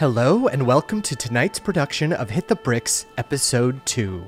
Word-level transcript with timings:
Hello, 0.00 0.48
and 0.48 0.66
welcome 0.66 1.02
to 1.02 1.14
tonight's 1.14 1.58
production 1.58 2.14
of 2.14 2.30
Hit 2.30 2.48
the 2.48 2.56
Bricks, 2.56 3.04
Episode 3.18 3.84
2. 3.84 4.24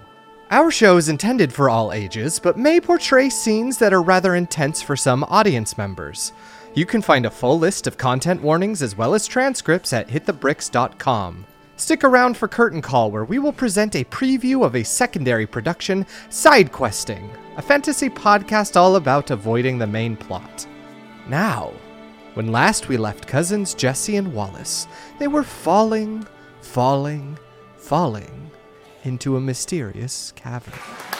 Our 0.51 0.71
show 0.71 0.99
is 0.99 1.09
intended 1.09 1.51
for 1.51 1.71
all 1.71 1.95
ages, 1.95 2.39
but 2.39 2.59
may 2.59 2.79
portray 2.79 3.31
scenes 3.31 3.79
that 3.79 3.95
are 3.95 4.03
rather 4.03 4.35
intense 4.35 4.83
for 4.83 4.97
some 4.97 5.25
audience 5.31 5.79
members. 5.79 6.35
You 6.75 6.85
can 6.85 7.01
find 7.01 7.25
a 7.25 7.31
full 7.31 7.59
list 7.59 7.87
of 7.87 7.97
content 7.97 8.43
warnings 8.43 8.83
as 8.83 8.99
well 8.99 9.15
as 9.15 9.27
transcripts 9.27 9.95
at 9.95 10.09
hitthebricks.com. 10.09 11.47
Stick 11.77 12.05
around 12.05 12.37
for 12.37 12.49
Curtain 12.49 12.83
Call, 12.83 13.11
where 13.11 13.25
we 13.25 13.39
will 13.39 13.51
present 13.51 13.97
a 13.97 14.05
preview 14.05 14.67
of 14.67 14.77
a 14.77 14.85
secondary 14.85 15.47
production, 15.47 16.05
Side 16.29 16.71
Questing, 16.71 17.31
a 17.57 17.63
fantasy 17.63 18.11
podcast 18.11 18.77
all 18.77 18.97
about 18.97 19.31
avoiding 19.31 19.79
the 19.79 19.87
main 19.87 20.19
plot. 20.19 20.67
Now, 21.29 21.73
when 22.35 22.51
last 22.51 22.89
we 22.89 22.97
left 22.97 23.27
cousins 23.27 23.75
Jesse 23.75 24.17
and 24.17 24.33
Wallace, 24.33 24.87
they 25.19 25.29
were 25.29 25.43
falling, 25.43 26.27
falling, 26.61 27.39
falling 27.77 28.51
into 29.05 29.37
a 29.37 29.41
mysterious 29.41 30.33
cavern. 30.33 31.12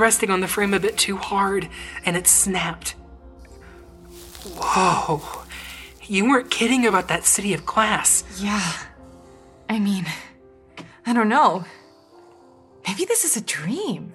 Resting 0.00 0.30
on 0.30 0.40
the 0.40 0.48
frame 0.48 0.74
a 0.74 0.80
bit 0.80 0.96
too 0.96 1.16
hard 1.16 1.68
and 2.04 2.16
it 2.16 2.26
snapped. 2.26 2.94
Whoa, 4.56 5.22
you 6.02 6.28
weren't 6.28 6.50
kidding 6.50 6.86
about 6.86 7.08
that 7.08 7.24
city 7.24 7.54
of 7.54 7.66
glass. 7.66 8.24
Yeah. 8.40 8.72
I 9.68 9.78
mean, 9.78 10.06
I 11.06 11.12
don't 11.12 11.28
know. 11.28 11.64
Maybe 12.86 13.04
this 13.04 13.24
is 13.24 13.36
a 13.36 13.40
dream. 13.40 14.14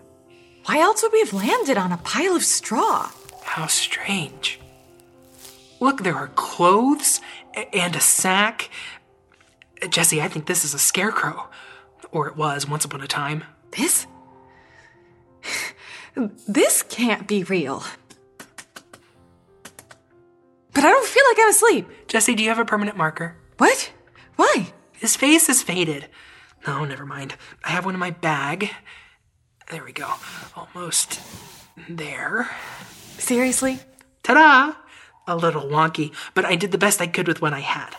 Why 0.66 0.80
else 0.80 1.04
would 1.04 1.14
we 1.14 1.20
have 1.20 1.34
landed 1.34 1.78
on 1.78 1.92
a 1.92 1.98
pile 1.98 2.36
of 2.36 2.44
straw? 2.44 3.12
How 3.44 3.68
strange. 3.68 4.60
Look, 5.80 6.04
there 6.04 6.16
are 6.16 6.30
clothes 6.30 7.22
and 7.72 7.96
a 7.96 8.00
sack. 8.00 8.70
Jesse, 9.90 10.22
I 10.22 10.28
think 10.28 10.48
this 10.48 10.66
is 10.66 10.74
a 10.74 10.80
scarecrow. 10.80 11.48
Or 12.12 12.28
it 12.28 12.36
was 12.36 12.68
once 12.68 12.86
upon 12.86 13.02
a 13.02 13.08
time. 13.08 13.44
This? 13.78 14.08
This 16.48 16.84
can't 16.84 17.28
be 17.28 17.44
real. 17.44 17.84
But 20.74 20.84
I 20.84 20.90
don't 20.90 21.08
feel 21.08 21.24
like 21.30 21.38
I'm 21.40 21.50
asleep. 21.50 21.88
Jesse, 22.08 22.36
do 22.36 22.44
you 22.44 22.50
have 22.50 22.60
a 22.60 22.66
permanent 22.66 22.98
marker? 22.98 23.36
What? 23.58 23.92
Why? 24.36 24.74
His 24.94 25.16
face 25.16 25.50
is 25.50 25.62
faded. 25.62 26.08
No, 26.68 26.84
never 26.86 27.06
mind. 27.06 27.36
I 27.64 27.70
have 27.70 27.86
one 27.86 27.94
in 27.94 28.00
my 28.00 28.12
bag. 28.12 28.70
There 29.72 29.84
we 29.84 29.92
go. 29.94 30.12
Almost 30.56 31.20
there. 31.90 32.50
Seriously? 33.18 33.80
Ta 34.24 34.34
da! 34.34 34.74
A 35.28 35.36
little 35.36 35.64
wonky, 35.64 36.14
but 36.34 36.46
I 36.46 36.56
did 36.56 36.72
the 36.72 36.78
best 36.78 37.02
I 37.02 37.08
could 37.08 37.28
with 37.28 37.42
what 37.42 37.54
I 37.54 37.60
had. 37.62 37.96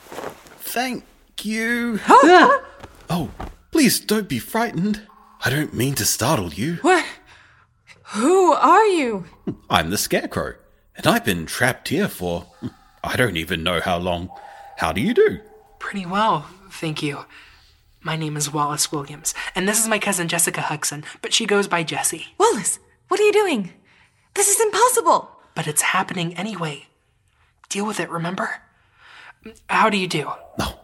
Thank 0.60 1.04
you. 1.42 1.98
Ah, 2.08 2.62
Oh, 3.10 3.30
please 3.72 3.98
don't 4.00 4.28
be 4.28 4.38
frightened. 4.38 5.02
I 5.44 5.50
don't 5.50 5.74
mean 5.74 5.94
to 5.96 6.04
startle 6.04 6.52
you. 6.52 6.76
What? 6.82 7.04
Who 8.10 8.52
are 8.52 8.84
you? 8.86 9.24
I'm 9.68 9.90
the 9.90 9.98
Scarecrow, 9.98 10.54
and 10.96 11.06
I've 11.06 11.24
been 11.24 11.46
trapped 11.46 11.88
here 11.88 12.08
for 12.08 12.46
I 13.02 13.16
don't 13.16 13.36
even 13.36 13.62
know 13.62 13.80
how 13.80 13.98
long. 13.98 14.30
How 14.78 14.92
do 14.92 15.00
you 15.00 15.12
do? 15.14 15.40
Pretty 15.78 16.06
well, 16.06 16.48
thank 16.70 17.02
you. 17.02 17.24
My 18.00 18.14
name 18.16 18.36
is 18.36 18.52
Wallace 18.52 18.92
Williams, 18.92 19.34
and 19.54 19.66
this 19.66 19.80
is 19.80 19.88
my 19.88 19.98
cousin 19.98 20.28
Jessica 20.28 20.60
Hudson, 20.60 21.04
but 21.22 21.32
she 21.32 21.46
goes 21.46 21.66
by 21.66 21.82
Jessie. 21.82 22.26
Wallace, 22.38 22.78
what 23.08 23.18
are 23.18 23.24
you 23.24 23.32
doing? 23.32 23.72
This 24.34 24.48
is 24.48 24.60
impossible. 24.60 25.30
But 25.56 25.66
it's 25.66 25.82
happening 25.82 26.36
anyway. 26.36 26.86
Deal 27.70 27.86
with 27.86 27.98
it, 27.98 28.10
remember? 28.10 28.60
How 29.68 29.88
do 29.88 29.96
you 29.96 30.06
do? 30.06 30.30
No, 30.58 30.78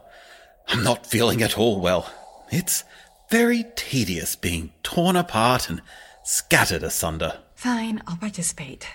I'm 0.66 0.82
not 0.82 1.06
feeling 1.06 1.42
at 1.42 1.58
all 1.58 1.78
well. 1.78 2.10
It's 2.50 2.82
very 3.30 3.66
tedious 3.76 4.34
being 4.34 4.72
torn 4.82 5.14
apart 5.14 5.68
and 5.68 5.82
scattered 6.24 6.82
asunder. 6.82 7.40
Fine, 7.54 8.02
I'll 8.06 8.16
participate. 8.16 8.86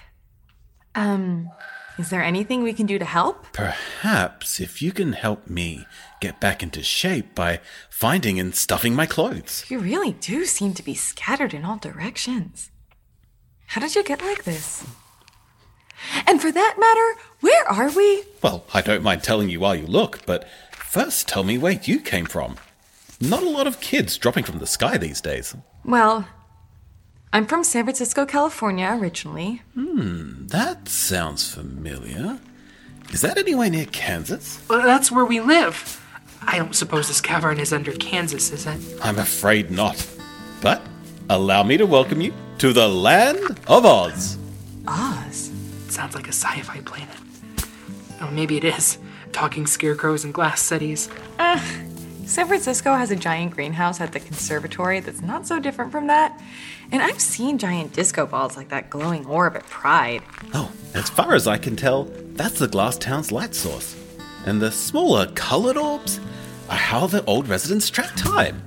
Um, 0.96 1.50
is 1.98 2.10
there 2.10 2.24
anything 2.24 2.64
we 2.64 2.74
can 2.74 2.86
do 2.86 3.00
to 3.00 3.06
help? 3.06 3.52
Perhaps 3.54 4.60
if 4.60 4.82
you 4.82 4.92
can 4.92 5.14
help 5.14 5.48
me 5.48 5.86
get 6.22 6.40
back 6.40 6.62
into 6.62 6.84
shape 6.84 7.34
by 7.34 7.60
finding 7.90 8.40
and 8.40 8.56
stuffing 8.56 8.94
my 8.96 9.06
clothes. 9.06 9.66
You 9.70 9.80
really 9.80 10.14
do 10.14 10.46
seem 10.46 10.74
to 10.76 10.84
be 10.84 10.94
scattered 10.94 11.54
in 11.54 11.66
all 11.66 11.78
directions. 11.78 12.72
How 13.68 13.82
did 13.82 13.96
you 13.96 14.04
get 14.04 14.22
like 14.22 14.44
this? 14.44 14.86
And 16.26 16.42
for 16.42 16.52
that 16.52 16.76
matter, 16.80 17.20
where 17.42 17.68
are 17.68 17.90
we? 17.90 18.24
Well, 18.42 18.66
I 18.74 18.82
don't 18.82 19.04
mind 19.04 19.24
telling 19.24 19.50
you 19.50 19.60
while 19.60 19.76
you 19.76 19.88
look, 19.88 20.26
but 20.26 20.48
first 20.72 21.28
tell 21.28 21.44
me 21.44 21.58
where 21.58 21.80
you 21.84 22.00
came 22.00 22.26
from. 22.26 22.58
Not 23.20 23.42
a 23.44 23.50
lot 23.50 23.66
of 23.68 23.82
kids 23.82 24.18
dropping 24.18 24.44
from 24.44 24.60
the 24.60 24.68
sky 24.68 24.98
these 24.98 25.22
days. 25.22 25.56
Well, 25.84 26.28
I'm 27.38 27.46
from 27.46 27.64
San 27.64 27.84
Francisco, 27.84 28.26
California 28.26 28.98
originally. 29.00 29.62
Hmm, 29.76 30.48
that 30.48 30.90
sounds 30.90 31.54
familiar. 31.54 32.40
Is 33.12 33.22
that 33.22 33.38
anywhere 33.38 33.70
near 33.70 33.86
Kansas? 33.86 34.60
Well, 34.68 34.82
that's 34.82 35.12
where 35.12 35.24
we 35.24 35.40
live. 35.40 36.04
I 36.42 36.58
don't 36.58 36.74
suppose 36.74 37.08
this 37.08 37.22
cavern 37.22 37.60
is 37.60 37.72
under 37.72 37.92
Kansas, 37.92 38.50
is 38.50 38.66
it? 38.66 38.80
I'm 39.04 39.20
afraid 39.20 39.70
not. 39.70 40.04
But 40.62 40.82
allow 41.30 41.62
me 41.62 41.78
to 41.78 41.86
welcome 41.86 42.22
you 42.22 42.34
to 42.58 42.74
the 42.74 42.88
land 42.88 43.60
of 43.68 43.86
Oz. 43.86 44.40
Oz. 44.88 45.52
Sounds 45.90 46.16
like 46.16 46.26
a 46.26 46.34
sci 46.34 46.62
fi 46.62 46.82
planet. 46.82 47.18
Oh, 48.20 48.32
maybe 48.32 48.58
it 48.58 48.64
is. 48.64 48.98
Talking 49.32 49.68
scarecrows 49.68 50.24
and 50.26 50.34
glass 50.34 50.60
cities. 50.60 51.08
San 52.28 52.46
Francisco 52.46 52.94
has 52.94 53.10
a 53.10 53.16
giant 53.16 53.56
greenhouse 53.56 54.02
at 54.02 54.12
the 54.12 54.20
conservatory 54.20 55.00
that's 55.00 55.22
not 55.22 55.48
so 55.48 55.62
different 55.62 55.94
from 55.94 56.08
that. 56.08 56.38
And 56.92 57.02
I've 57.02 57.22
seen 57.22 57.58
giant 57.58 57.94
disco 57.94 58.26
balls 58.26 58.58
like 58.58 58.68
that 58.68 58.90
glowing 58.90 59.26
orb 59.26 59.56
at 59.56 59.66
Pride. 59.68 60.22
Oh, 60.54 60.70
as 60.94 61.10
far 61.10 61.36
as 61.36 61.48
I 61.48 61.58
can 61.58 61.78
tell, 61.78 62.04
that's 62.34 62.60
the 62.60 62.68
glass 62.68 62.98
town's 62.98 63.32
light 63.32 63.56
source. 63.56 63.96
And 64.46 64.62
the 64.62 64.74
smaller 64.74 65.28
colored 65.36 65.78
orbs 65.78 66.20
are 66.70 66.76
how 66.76 67.08
the 67.08 67.24
old 67.24 67.48
residents 67.48 67.90
track 67.90 68.12
time. 68.18 68.62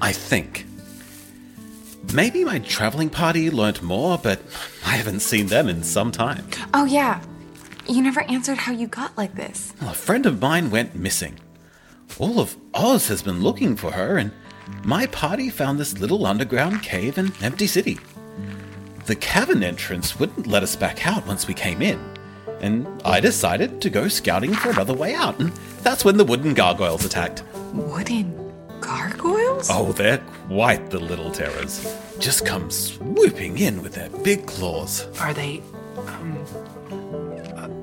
I 0.00 0.10
think. 0.10 0.66
Maybe 2.12 2.44
my 2.44 2.58
traveling 2.58 3.08
party 3.08 3.52
learnt 3.52 3.82
more, 3.82 4.18
but 4.18 4.42
I 4.84 4.96
haven't 4.96 5.20
seen 5.20 5.46
them 5.46 5.68
in 5.68 5.84
some 5.84 6.10
time. 6.10 6.44
Oh, 6.74 6.86
yeah. 6.86 7.22
You 7.88 8.02
never 8.02 8.22
answered 8.22 8.58
how 8.58 8.72
you 8.72 8.88
got 8.88 9.16
like 9.16 9.36
this. 9.36 9.74
Well, 9.80 9.90
a 9.90 9.94
friend 9.94 10.26
of 10.26 10.40
mine 10.40 10.70
went 10.70 10.96
missing. 10.96 11.38
All 12.18 12.38
of 12.40 12.56
Oz 12.74 13.08
has 13.08 13.22
been 13.22 13.42
looking 13.42 13.76
for 13.76 13.90
her, 13.92 14.16
and 14.18 14.30
my 14.84 15.06
party 15.06 15.48
found 15.50 15.78
this 15.78 15.98
little 15.98 16.26
underground 16.26 16.82
cave 16.82 17.18
in 17.18 17.32
Empty 17.42 17.66
City. 17.66 17.98
The 19.06 19.16
cavern 19.16 19.62
entrance 19.64 20.18
wouldn't 20.18 20.46
let 20.46 20.62
us 20.62 20.76
back 20.76 21.06
out 21.06 21.26
once 21.26 21.48
we 21.48 21.54
came 21.54 21.82
in, 21.82 21.98
And 22.60 22.86
I 23.04 23.18
decided 23.18 23.80
to 23.80 23.90
go 23.90 24.06
scouting 24.06 24.52
for 24.54 24.70
another 24.70 24.94
way 24.94 25.14
out, 25.14 25.40
and 25.40 25.50
that's 25.82 26.04
when 26.04 26.16
the 26.16 26.24
wooden 26.24 26.54
gargoyles 26.54 27.04
attacked. 27.04 27.42
Wooden 27.72 28.52
gargoyles? 28.80 29.68
Oh, 29.70 29.90
they're 29.92 30.22
quite 30.46 30.90
the 30.90 31.00
little 31.00 31.32
terrors. 31.32 31.96
Just 32.20 32.46
come 32.46 32.70
swooping 32.70 33.58
in 33.58 33.82
with 33.82 33.94
their 33.94 34.10
big 34.22 34.46
claws. 34.46 35.08
Are 35.20 35.34
they. 35.34 35.60
Um. 36.06 36.38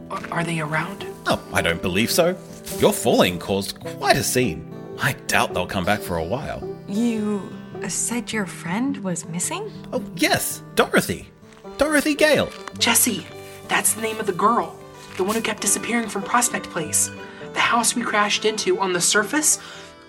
uh, 0.09 0.21
are 0.31 0.43
they 0.45 0.61
around? 0.61 1.05
Oh, 1.27 1.41
I 1.51 1.61
don't 1.61 1.81
believe 1.81 2.09
so. 2.09 2.37
Your 2.77 2.93
falling 2.93 3.39
caused 3.39 3.79
quite 3.79 4.15
a 4.15 4.23
scene. 4.23 4.65
I 4.99 5.13
doubt 5.27 5.53
they'll 5.53 5.67
come 5.67 5.85
back 5.85 5.99
for 5.99 6.17
a 6.17 6.23
while. 6.23 6.63
You 6.87 7.51
said 7.87 8.31
your 8.31 8.45
friend 8.45 8.97
was 9.03 9.25
missing? 9.27 9.71
Oh, 9.91 10.03
yes, 10.15 10.61
Dorothy. 10.75 11.29
Dorothy 11.77 12.15
Gale. 12.15 12.49
Jesse, 12.77 13.25
that's 13.67 13.93
the 13.93 14.01
name 14.01 14.19
of 14.19 14.25
the 14.25 14.33
girl. 14.33 14.75
The 15.17 15.23
one 15.23 15.35
who 15.35 15.41
kept 15.41 15.61
disappearing 15.61 16.07
from 16.09 16.23
Prospect 16.23 16.69
Place. 16.69 17.09
The 17.53 17.59
house 17.59 17.95
we 17.95 18.01
crashed 18.01 18.45
into 18.45 18.79
on 18.79 18.93
the 18.93 19.01
surface? 19.01 19.57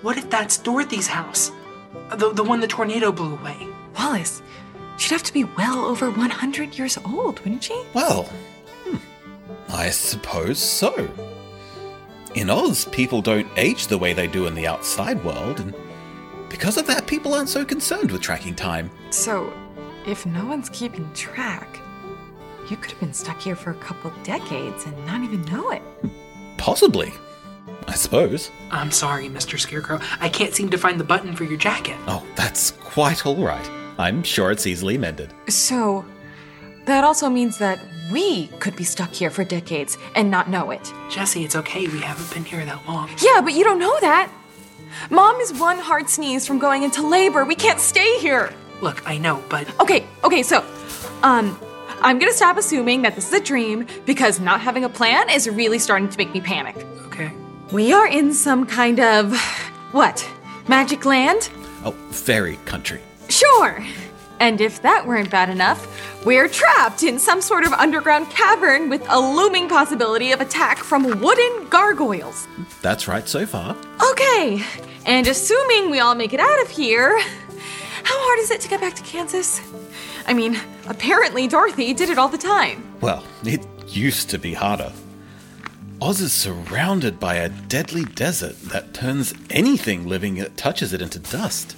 What 0.03 0.17
if 0.17 0.31
that's 0.31 0.57
Dorothy's 0.57 1.07
house? 1.07 1.53
The, 2.17 2.33
the 2.33 2.45
one 2.45 2.61
the 2.61 2.67
tornado 2.67 3.11
blew 3.13 3.35
away. 3.35 3.67
Wallace, 3.97 4.43
she'd 4.99 5.13
have 5.13 5.23
to 5.25 5.33
be 5.33 5.45
well 5.45 5.85
over 5.85 6.11
100 6.11 6.79
years 6.79 6.99
old, 7.05 7.41
wouldn't 7.41 7.65
she? 7.65 7.83
Well, 7.95 8.25
hmm, 8.85 8.97
I 9.69 9.91
suppose 9.91 10.59
so. 10.59 11.09
In 12.35 12.49
Oz, 12.49 12.85
people 12.87 13.21
don't 13.21 13.49
age 13.57 13.89
the 13.89 13.99
way 13.99 14.13
they 14.13 14.29
do 14.29 14.47
in 14.47 14.55
the 14.55 14.67
outside 14.67 15.23
world, 15.25 15.59
and 15.59 15.75
because 16.49 16.77
of 16.77 16.87
that, 16.87 17.07
people 17.07 17.35
aren't 17.35 17.49
so 17.49 17.65
concerned 17.65 18.11
with 18.13 18.21
tracking 18.21 18.55
time. 18.55 18.91
So, 19.11 19.53
if 20.07 20.27
no 20.27 20.47
one's 20.47 20.69
keeping 20.69 21.13
track, 21.13 21.81
you 22.69 22.77
could 22.77 22.93
have 22.93 23.01
been 23.01 23.13
stuck 23.13 23.41
here 23.41 23.57
for 23.57 23.71
a 23.71 23.75
couple 23.75 24.13
decades 24.23 24.87
and 24.87 25.07
not 25.07 25.23
even 25.23 25.43
know 25.47 25.71
it. 25.71 25.83
Possibly. 26.57 27.13
I 27.89 27.95
suppose. 27.95 28.51
I'm 28.71 28.93
sorry, 28.93 29.29
Mr. 29.29 29.59
Scarecrow. 29.59 29.99
I 30.21 30.29
can't 30.29 30.55
seem 30.55 30.71
to 30.71 30.79
find 30.79 31.01
the 31.01 31.05
button 31.05 31.35
for 31.35 31.45
your 31.45 31.59
jacket. 31.59 31.97
Oh, 32.07 32.25
that's 32.37 32.71
quite 32.71 33.27
all 33.27 33.45
right. 33.45 33.71
I'm 33.99 34.23
sure 34.23 34.53
it's 34.53 34.69
easily 34.69 34.97
mended. 34.97 35.35
So, 35.49 36.05
that 36.87 37.03
also 37.03 37.29
means 37.29 37.59
that 37.59 37.81
we 38.11 38.49
could 38.59 38.77
be 38.77 38.85
stuck 38.85 39.13
here 39.13 39.31
for 39.31 39.45
decades 39.45 39.97
and 40.15 40.31
not 40.31 40.49
know 40.49 40.71
it. 40.71 40.93
Jesse, 41.11 41.45
it's 41.45 41.57
okay. 41.57 41.87
We 41.87 42.01
haven't 42.01 42.33
been 42.33 42.45
here 42.45 42.65
that 42.65 42.87
long. 42.87 43.11
Yeah, 43.23 43.41
but 43.41 43.53
you 43.55 43.65
don't 43.65 43.79
know 43.79 43.99
that. 44.01 44.31
Mom 45.11 45.37
is 45.41 45.53
one 45.55 45.79
hard 45.79 46.09
sneeze 46.09 46.47
from 46.47 46.59
going 46.59 46.83
into 46.83 47.07
labor. 47.07 47.45
We 47.45 47.55
can't 47.55 47.79
stay 47.81 48.19
here. 48.19 48.53
Look, 48.81 49.07
I 49.09 49.19
know, 49.19 49.43
but 49.49 49.69
Okay, 49.81 50.07
okay, 50.25 50.43
so, 50.43 50.65
um, 51.23 51.59
I'm 52.03 52.19
gonna 52.19 52.33
stop 52.33 52.57
assuming 52.57 53.03
that 53.03 53.15
this 53.15 53.29
is 53.29 53.35
a 53.35 53.45
dream 53.45 53.87
because 54.07 54.41
not 54.41 54.61
having 54.61 54.85
a 54.85 54.89
plan 54.89 55.29
is 55.31 55.49
really 55.49 55.79
starting 55.79 56.09
to 56.09 56.19
make 56.19 56.33
me 56.33 56.41
panic. 56.41 56.77
okay. 57.07 57.31
We 57.73 57.93
are 57.93 58.07
in 58.09 58.33
some 58.33 58.67
kind 58.67 58.99
of. 59.01 59.39
what? 59.93 60.27
Magic 60.67 61.05
land? 61.05 61.51
Oh, 61.85 61.93
fairy 62.11 62.57
country. 62.65 63.01
Sure. 63.29 63.85
And 64.41 64.61
if 64.61 64.81
that 64.83 65.07
weren't 65.07 65.31
bad 65.31 65.51
enough, 65.51 65.87
we're 66.25 66.49
trapped 66.49 67.03
in 67.03 67.19
some 67.19 67.43
sort 67.43 67.65
of 67.65 67.73
underground 67.75 68.31
cavern 68.31 68.89
with 68.89 69.05
a 69.11 69.21
looming 69.21 69.69
possibility 69.69 70.33
of 70.33 70.41
attack 70.41 70.79
from 70.79 71.21
wooden 71.21 71.69
gargoyles. 71.69 72.49
That's 72.81 73.07
right 73.07 73.29
so 73.29 73.45
far. 73.47 73.77
Okay, 74.11 74.65
and 75.05 75.27
assuming 75.27 75.91
we 75.91 76.01
all 76.01 76.15
make 76.15 76.33
it 76.33 76.41
out 76.41 76.63
of 76.63 76.71
here, 76.71 77.19
how 78.03 78.19
hard 78.19 78.39
is 78.41 78.51
it 78.51 78.63
to 78.63 78.69
get 78.69 78.81
back 78.81 78.95
to 78.95 79.03
Kansas? 79.03 79.61
I 80.27 80.33
mean, 80.33 80.59
apparently 80.89 81.47
Dorothy 81.47 81.93
did 81.93 82.09
it 82.09 82.19
all 82.19 82.29
the 82.29 82.39
time. 82.39 82.83
Well, 83.03 83.23
it 83.45 83.67
used 83.89 84.31
to 84.31 84.39
be 84.39 84.55
harder. 84.55 84.93
Oz 86.01 86.23
is 86.23 86.33
surrounded 86.33 87.21
by 87.21 87.35
a 87.35 87.51
deadly 87.51 88.05
desert 88.05 88.59
that 88.63 88.95
turns 88.95 89.35
anything 89.51 90.09
living 90.09 90.37
that 90.37 90.57
touches 90.57 90.95
it 90.95 91.03
into 91.03 91.19
dust. 91.19 91.77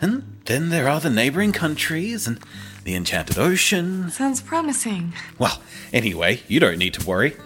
And 0.00 0.40
then 0.46 0.70
there 0.70 0.88
are 0.88 1.00
the 1.00 1.10
neighboring 1.10 1.52
countries 1.52 2.26
and 2.26 2.38
the 2.84 2.94
enchanted 2.94 3.38
ocean. 3.38 4.10
Sounds 4.10 4.40
promising. 4.40 5.12
Well, 5.38 5.60
anyway, 5.92 6.40
you 6.48 6.60
don't 6.60 6.78
need 6.78 6.94
to 6.94 7.06
worry. 7.06 7.36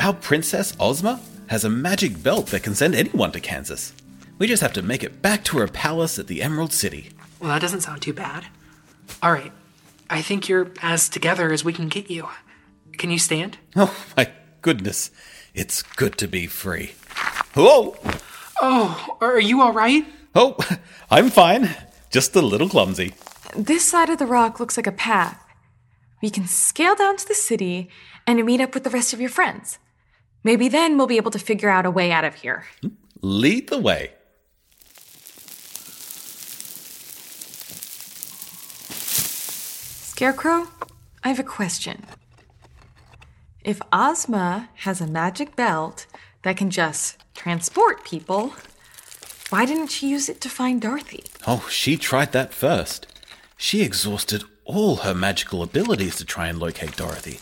Our 0.00 0.14
Princess 0.14 0.74
Ozma 0.80 1.20
has 1.48 1.64
a 1.64 1.70
magic 1.70 2.22
belt 2.22 2.46
that 2.48 2.62
can 2.62 2.74
send 2.74 2.94
anyone 2.94 3.32
to 3.32 3.40
Kansas. 3.40 3.92
We 4.38 4.46
just 4.46 4.62
have 4.62 4.72
to 4.74 4.82
make 4.82 5.02
it 5.02 5.20
back 5.20 5.44
to 5.44 5.58
her 5.58 5.68
palace 5.68 6.18
at 6.18 6.26
the 6.28 6.42
Emerald 6.42 6.72
City. 6.72 7.10
Well, 7.40 7.50
that 7.50 7.60
doesn't 7.60 7.80
sound 7.82 8.02
too 8.02 8.12
bad. 8.12 8.46
All 9.22 9.32
right. 9.32 9.52
I 10.10 10.22
think 10.22 10.48
you're 10.48 10.70
as 10.82 11.08
together 11.08 11.52
as 11.52 11.64
we 11.64 11.72
can 11.72 11.88
get 11.88 12.10
you. 12.10 12.28
Can 12.96 13.10
you 13.10 13.18
stand? 13.18 13.58
Oh 13.76 13.94
my 14.16 14.30
goodness, 14.62 15.10
it's 15.54 15.82
good 15.82 16.16
to 16.18 16.26
be 16.26 16.46
free. 16.46 16.92
Whoa! 17.54 17.96
Oh, 18.60 19.16
are 19.20 19.38
you 19.38 19.60
all 19.60 19.72
right? 19.72 20.04
Oh, 20.34 20.56
I'm 21.10 21.30
fine. 21.30 21.74
Just 22.10 22.34
a 22.34 22.40
little 22.40 22.68
clumsy. 22.68 23.14
This 23.54 23.84
side 23.84 24.08
of 24.08 24.18
the 24.18 24.26
rock 24.26 24.58
looks 24.58 24.76
like 24.76 24.86
a 24.86 24.92
path. 24.92 25.44
We 26.22 26.30
can 26.30 26.46
scale 26.46 26.94
down 26.94 27.16
to 27.16 27.28
the 27.28 27.34
city 27.34 27.90
and 28.26 28.44
meet 28.44 28.60
up 28.60 28.74
with 28.74 28.84
the 28.84 28.90
rest 28.90 29.12
of 29.12 29.20
your 29.20 29.30
friends. 29.30 29.78
Maybe 30.42 30.68
then 30.68 30.96
we'll 30.96 31.06
be 31.06 31.18
able 31.18 31.30
to 31.32 31.38
figure 31.38 31.68
out 31.68 31.86
a 31.86 31.90
way 31.90 32.10
out 32.10 32.24
of 32.24 32.36
here. 32.36 32.64
Lead 33.20 33.68
the 33.68 33.78
way. 33.78 34.12
Scarecrow, 40.18 40.68
I 41.22 41.28
have 41.28 41.38
a 41.38 41.44
question. 41.44 42.04
If 43.62 43.80
Ozma 43.92 44.70
has 44.76 45.00
a 45.00 45.06
magic 45.06 45.54
belt 45.54 46.06
that 46.42 46.56
can 46.56 46.70
just 46.70 47.22
transport 47.34 48.04
people, 48.04 48.54
why 49.50 49.64
didn't 49.66 49.88
she 49.88 50.08
use 50.08 50.28
it 50.28 50.40
to 50.40 50.48
find 50.48 50.80
Dorothy? 50.80 51.24
Oh, 51.50 51.66
she 51.70 51.96
tried 51.96 52.32
that 52.32 52.52
first. 52.52 53.06
She 53.56 53.80
exhausted 53.80 54.44
all 54.66 54.96
her 54.96 55.14
magical 55.14 55.62
abilities 55.62 56.16
to 56.16 56.26
try 56.26 56.46
and 56.46 56.58
locate 56.58 56.94
Dorothy. 56.94 57.40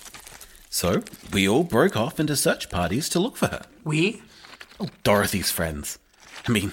So, 0.70 1.02
we 1.32 1.48
all 1.48 1.64
broke 1.64 1.96
off 1.96 2.20
into 2.20 2.36
search 2.36 2.70
parties 2.70 3.08
to 3.08 3.18
look 3.18 3.36
for 3.36 3.48
her. 3.48 3.62
We? 3.82 4.22
Oh, 4.78 4.90
Dorothy's 5.02 5.50
friends. 5.50 5.98
I 6.46 6.52
mean, 6.52 6.70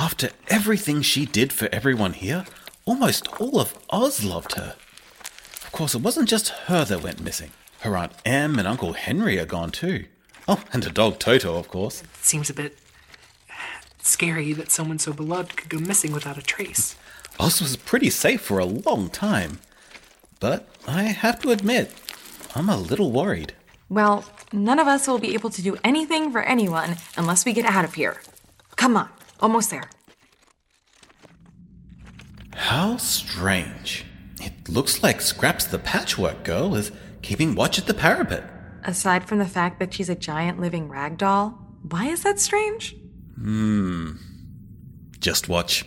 after 0.00 0.30
everything 0.48 1.02
she 1.02 1.26
did 1.26 1.52
for 1.52 1.68
everyone 1.70 2.14
here, 2.14 2.44
almost 2.86 3.28
all 3.40 3.60
of 3.60 3.78
Oz 3.90 4.24
loved 4.24 4.54
her. 4.54 4.74
Of 5.62 5.70
course, 5.70 5.94
it 5.94 6.02
wasn't 6.02 6.28
just 6.28 6.48
her 6.66 6.84
that 6.86 7.04
went 7.04 7.22
missing. 7.22 7.52
Her 7.82 7.96
Aunt 7.96 8.14
Em 8.24 8.58
and 8.58 8.66
Uncle 8.66 8.94
Henry 8.94 9.38
are 9.38 9.46
gone 9.46 9.70
too. 9.70 10.06
Oh, 10.48 10.64
and 10.72 10.82
her 10.82 10.90
dog 10.90 11.20
Toto, 11.20 11.56
of 11.56 11.68
course. 11.68 12.02
It 12.02 12.24
seems 12.24 12.50
a 12.50 12.54
bit 12.54 12.76
scary 14.04 14.52
that 14.52 14.70
someone 14.70 14.98
so 14.98 15.12
beloved 15.12 15.56
could 15.56 15.70
go 15.70 15.78
missing 15.78 16.12
without 16.12 16.38
a 16.38 16.42
trace. 16.42 16.96
Oz 17.38 17.60
was 17.60 17.76
pretty 17.76 18.10
safe 18.10 18.40
for 18.40 18.58
a 18.58 18.64
long 18.64 19.08
time. 19.08 19.58
But 20.40 20.68
I 20.86 21.04
have 21.04 21.40
to 21.40 21.50
admit, 21.50 21.92
I'm 22.54 22.68
a 22.68 22.76
little 22.76 23.10
worried. 23.10 23.54
Well, 23.88 24.24
none 24.52 24.78
of 24.78 24.86
us 24.86 25.06
will 25.06 25.18
be 25.18 25.34
able 25.34 25.50
to 25.50 25.62
do 25.62 25.76
anything 25.82 26.30
for 26.30 26.42
anyone 26.42 26.96
unless 27.16 27.44
we 27.44 27.52
get 27.52 27.64
out 27.64 27.84
of 27.84 27.94
here. 27.94 28.20
Come 28.76 28.96
on, 28.96 29.08
almost 29.40 29.70
there. 29.70 29.88
How 32.54 32.96
strange. 32.98 34.04
It 34.40 34.68
looks 34.68 35.02
like 35.02 35.20
Scraps 35.20 35.64
the 35.64 35.78
patchwork 35.78 36.44
girl 36.44 36.74
is 36.74 36.92
keeping 37.22 37.54
watch 37.54 37.78
at 37.78 37.86
the 37.86 37.94
parapet. 37.94 38.44
Aside 38.84 39.26
from 39.26 39.38
the 39.38 39.46
fact 39.46 39.78
that 39.80 39.94
she's 39.94 40.08
a 40.08 40.14
giant 40.14 40.60
living 40.60 40.88
rag 40.88 41.16
doll, 41.16 41.58
why 41.88 42.06
is 42.06 42.22
that 42.22 42.38
strange? 42.38 42.96
Hmm. 43.36 44.12
Just 45.18 45.48
watch. 45.48 45.84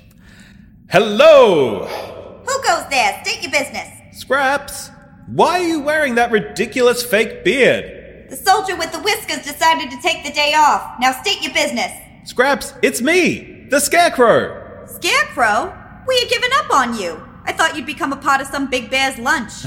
Hello! 0.89 1.85
Who 1.85 2.63
goes 2.63 2.89
there? 2.89 3.21
State 3.23 3.41
your 3.43 3.51
business. 3.51 4.19
Scraps! 4.19 4.89
Why 5.27 5.59
are 5.59 5.67
you 5.67 5.81
wearing 5.81 6.15
that 6.15 6.31
ridiculous 6.31 7.03
fake 7.03 7.43
beard? 7.43 8.29
The 8.29 8.35
soldier 8.35 8.75
with 8.75 8.91
the 8.91 8.99
whiskers 9.01 9.43
decided 9.43 9.91
to 9.91 10.01
take 10.01 10.25
the 10.25 10.31
day 10.31 10.53
off. 10.55 10.95
Now 10.99 11.11
state 11.11 11.41
your 11.41 11.53
business. 11.53 11.91
Scraps, 12.23 12.73
it's 12.81 13.01
me, 13.01 13.67
the 13.69 13.79
Scarecrow! 13.79 14.85
Scarecrow? 14.87 15.73
We 16.07 16.19
had 16.19 16.29
given 16.29 16.49
up 16.55 16.73
on 16.73 16.97
you. 16.97 17.21
I 17.45 17.53
thought 17.53 17.75
you'd 17.75 17.85
become 17.85 18.11
a 18.11 18.17
part 18.17 18.41
of 18.41 18.47
some 18.47 18.69
big 18.69 18.89
bear's 18.89 19.17
lunch. 19.17 19.51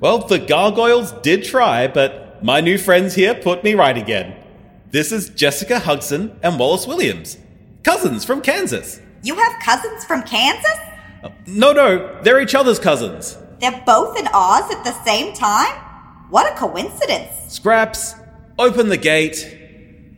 Well, 0.00 0.18
the 0.18 0.40
gargoyles 0.40 1.12
did 1.22 1.44
try, 1.44 1.86
but 1.86 2.44
my 2.44 2.60
new 2.60 2.76
friends 2.76 3.14
here 3.14 3.32
put 3.32 3.64
me 3.64 3.74
right 3.74 3.96
again. 3.96 4.36
This 4.94 5.10
is 5.10 5.30
Jessica 5.30 5.80
Hudson 5.80 6.38
and 6.40 6.56
Wallace 6.56 6.86
Williams, 6.86 7.36
cousins 7.82 8.24
from 8.24 8.40
Kansas. 8.40 9.00
You 9.24 9.34
have 9.34 9.60
cousins 9.60 10.04
from 10.04 10.22
Kansas? 10.22 10.78
Uh, 11.20 11.30
no, 11.48 11.72
no, 11.72 12.22
they're 12.22 12.40
each 12.40 12.54
other's 12.54 12.78
cousins. 12.78 13.36
They're 13.58 13.82
both 13.84 14.16
in 14.16 14.28
Oz 14.32 14.70
at 14.72 14.84
the 14.84 14.92
same 15.02 15.34
time? 15.34 15.74
What 16.30 16.46
a 16.48 16.54
coincidence. 16.56 17.32
Scraps, 17.48 18.14
open 18.56 18.88
the 18.88 18.96
gate. 18.96 19.58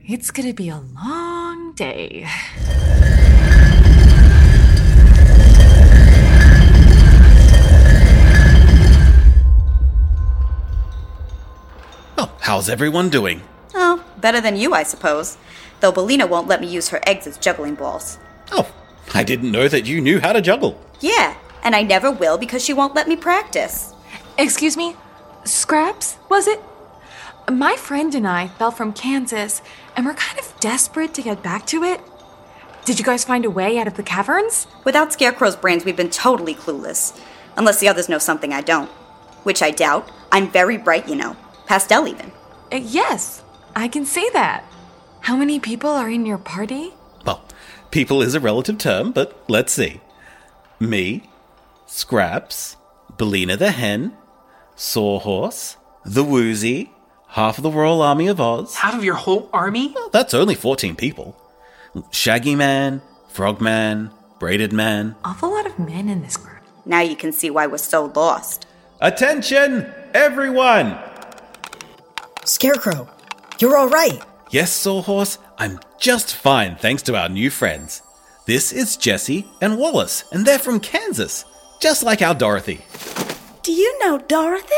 It's 0.07 0.31
gonna 0.31 0.53
be 0.53 0.69
a 0.69 0.83
long 0.95 1.73
day. 1.73 2.27
Oh, 12.19 12.31
How's 12.41 12.69
everyone 12.69 13.09
doing? 13.09 13.41
Better 14.27 14.41
than 14.41 14.57
you, 14.57 14.75
I 14.75 14.83
suppose. 14.83 15.39
Though 15.79 15.93
Billina 15.93 16.27
won't 16.27 16.49
let 16.49 16.61
me 16.61 16.67
use 16.67 16.89
her 16.89 16.99
eggs 17.07 17.29
as 17.29 17.39
juggling 17.39 17.77
balls. 17.77 18.19
Oh, 18.51 18.69
I 19.15 19.23
didn't 19.23 19.53
know 19.53 19.69
that 19.69 19.87
you 19.87 20.01
knew 20.01 20.19
how 20.19 20.33
to 20.33 20.43
juggle. 20.43 20.81
Yeah, 20.99 21.37
and 21.63 21.77
I 21.77 21.85
never 21.85 22.11
will 22.11 22.37
because 22.37 22.65
she 22.65 22.73
won't 22.73 22.97
let 22.97 23.07
me 23.07 23.15
practice. 23.15 23.95
Excuse 24.37 24.77
me? 24.77 24.97
Scraps, 25.45 26.17
was 26.29 26.49
it? 26.49 26.61
My 27.49 27.77
friend 27.77 28.17
and 28.17 28.27
I 28.27 28.49
fell 28.49 28.73
from 28.73 28.93
Kansas, 28.93 29.63
and 29.97 30.05
we're 30.05 30.15
kind 30.15 30.41
of 30.41 30.53
desperate 30.59 31.15
to 31.15 31.23
get 31.23 31.41
back 31.41 31.65
to 31.67 31.85
it. 31.85 32.01
Did 32.85 32.99
you 32.99 33.05
guys 33.05 33.23
find 33.23 33.45
a 33.45 33.49
way 33.59 33.79
out 33.79 33.87
of 33.87 33.95
the 33.95 34.03
caverns? 34.03 34.67
Without 34.83 35.13
Scarecrow's 35.13 35.55
brains, 35.55 35.85
we've 35.85 35.95
been 35.95 36.11
totally 36.11 36.57
clueless. 36.57 37.17
Unless 37.57 37.79
the 37.79 37.87
others 37.87 38.09
know 38.09 38.19
something 38.19 38.53
I 38.53 38.63
don't. 38.63 38.91
Which 39.45 39.63
I 39.63 39.71
doubt. 39.71 40.11
I'm 40.33 40.51
very 40.51 40.79
bright, 40.79 41.09
you 41.09 41.15
know. 41.15 41.37
Pastel, 41.67 42.09
even. 42.09 42.33
Uh, 42.73 42.79
yes, 42.79 43.45
I 43.77 43.89
can 43.89 44.07
see 44.07 44.27
that. 44.33 44.65
How 45.21 45.37
many 45.37 45.61
people 45.61 45.91
are 45.91 46.09
in 46.09 46.25
your 46.25 46.39
party? 46.39 46.95
Well, 47.27 47.45
people 47.91 48.23
is 48.23 48.35
a 48.35 48.41
relative 48.41 48.79
term, 48.79 49.13
but 49.13 49.39
let's 49.49 49.75
see. 49.75 50.01
Me, 50.81 51.29
Scraps, 51.85 52.77
Billina 53.19 53.55
the 53.59 53.73
Hen, 53.73 54.17
Sawhorse, 54.77 55.77
the 56.07 56.25
Woozy, 56.25 56.91
half 57.29 57.59
of 57.59 57.65
the 57.65 57.71
Royal 57.71 58.01
Army 58.01 58.29
of 58.29 58.41
Oz. 58.41 58.77
Half 58.77 58.95
of 58.95 59.05
your 59.05 59.15
whole 59.15 59.51
army? 59.53 59.93
Well, 59.95 60.09
that's 60.09 60.33
only 60.33 60.55
14 60.55 60.97
people. 60.97 61.37
Shaggy 62.11 62.55
Man, 62.55 63.03
Frogman, 63.29 64.11
Braided 64.39 64.73
Man. 64.73 65.17
Awful 65.23 65.51
lot 65.51 65.67
of 65.67 65.79
men 65.79 66.09
in 66.09 66.23
this 66.23 66.39
group. 66.39 66.63
Now 66.87 67.03
you 67.03 67.15
can 67.15 67.31
see 67.31 67.51
why 67.51 67.67
we're 67.67 67.77
so 67.77 68.07
lost. 68.07 68.67
Attention, 69.03 69.93
everyone! 70.15 70.99
Scarecrow, 72.45 73.09
you're 73.59 73.77
all 73.77 73.89
right. 73.89 74.21
Yes, 74.51 74.73
Sawhorse, 74.73 75.39
I'm 75.59 75.81
just 75.99 76.35
fine 76.35 76.77
thanks 76.77 77.03
to 77.05 77.17
our 77.17 77.29
new 77.29 77.51
friends. 77.51 78.03
This 78.47 78.73
is 78.73 78.97
Jesse 78.97 79.47
and 79.61 79.79
Wallace, 79.79 80.25
and 80.31 80.47
they're 80.47 80.59
from 80.59 80.79
Kansas, 80.81 81.45
just 81.81 82.03
like 82.03 82.23
our 82.23 82.35
Dorothy. 82.35 82.85
Do 83.63 83.73
you 83.73 83.99
know 83.99 84.19
Dorothy? 84.19 84.75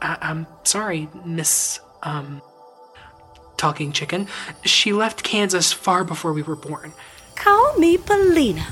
I- 0.00 0.16
I'm 0.22 0.46
sorry, 0.64 1.08
Miss, 1.24 1.80
um, 2.02 2.40
Talking 3.56 3.92
Chicken. 3.92 4.28
She 4.64 4.92
left 4.92 5.22
Kansas 5.22 5.72
far 5.72 6.04
before 6.04 6.32
we 6.32 6.42
were 6.42 6.56
born. 6.56 6.92
Call 7.34 7.76
me 7.78 7.96
Billina. 7.98 8.66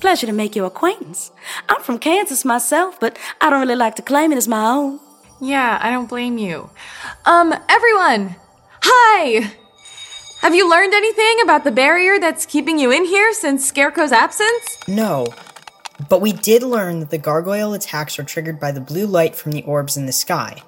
Pleasure 0.00 0.26
to 0.26 0.32
make 0.32 0.54
your 0.56 0.66
acquaintance. 0.66 1.30
I'm 1.68 1.80
from 1.82 1.98
Kansas 1.98 2.44
myself, 2.44 2.98
but 3.00 3.16
I 3.40 3.50
don't 3.50 3.60
really 3.60 3.76
like 3.76 3.94
to 3.96 4.02
claim 4.02 4.32
it 4.32 4.36
as 4.36 4.48
my 4.48 4.64
own. 4.70 5.00
Yeah, 5.40 5.78
I 5.80 5.90
don't 5.90 6.08
blame 6.08 6.38
you. 6.38 6.70
Um, 7.24 7.54
everyone! 7.68 8.36
Hi! 8.82 9.52
Have 10.40 10.54
you 10.54 10.68
learned 10.68 10.92
anything 10.92 11.36
about 11.42 11.64
the 11.64 11.70
barrier 11.70 12.18
that's 12.18 12.46
keeping 12.46 12.78
you 12.78 12.90
in 12.90 13.04
here 13.04 13.32
since 13.32 13.64
Scarecrow's 13.64 14.12
absence? 14.12 14.78
No. 14.88 15.32
But 16.08 16.20
we 16.20 16.32
did 16.32 16.62
learn 16.62 17.00
that 17.00 17.10
the 17.10 17.18
gargoyle 17.18 17.74
attacks 17.74 18.18
are 18.18 18.24
triggered 18.24 18.58
by 18.58 18.72
the 18.72 18.80
blue 18.80 19.06
light 19.06 19.36
from 19.36 19.52
the 19.52 19.62
orbs 19.62 19.96
in 19.96 20.06
the 20.06 20.12
sky. 20.12 20.62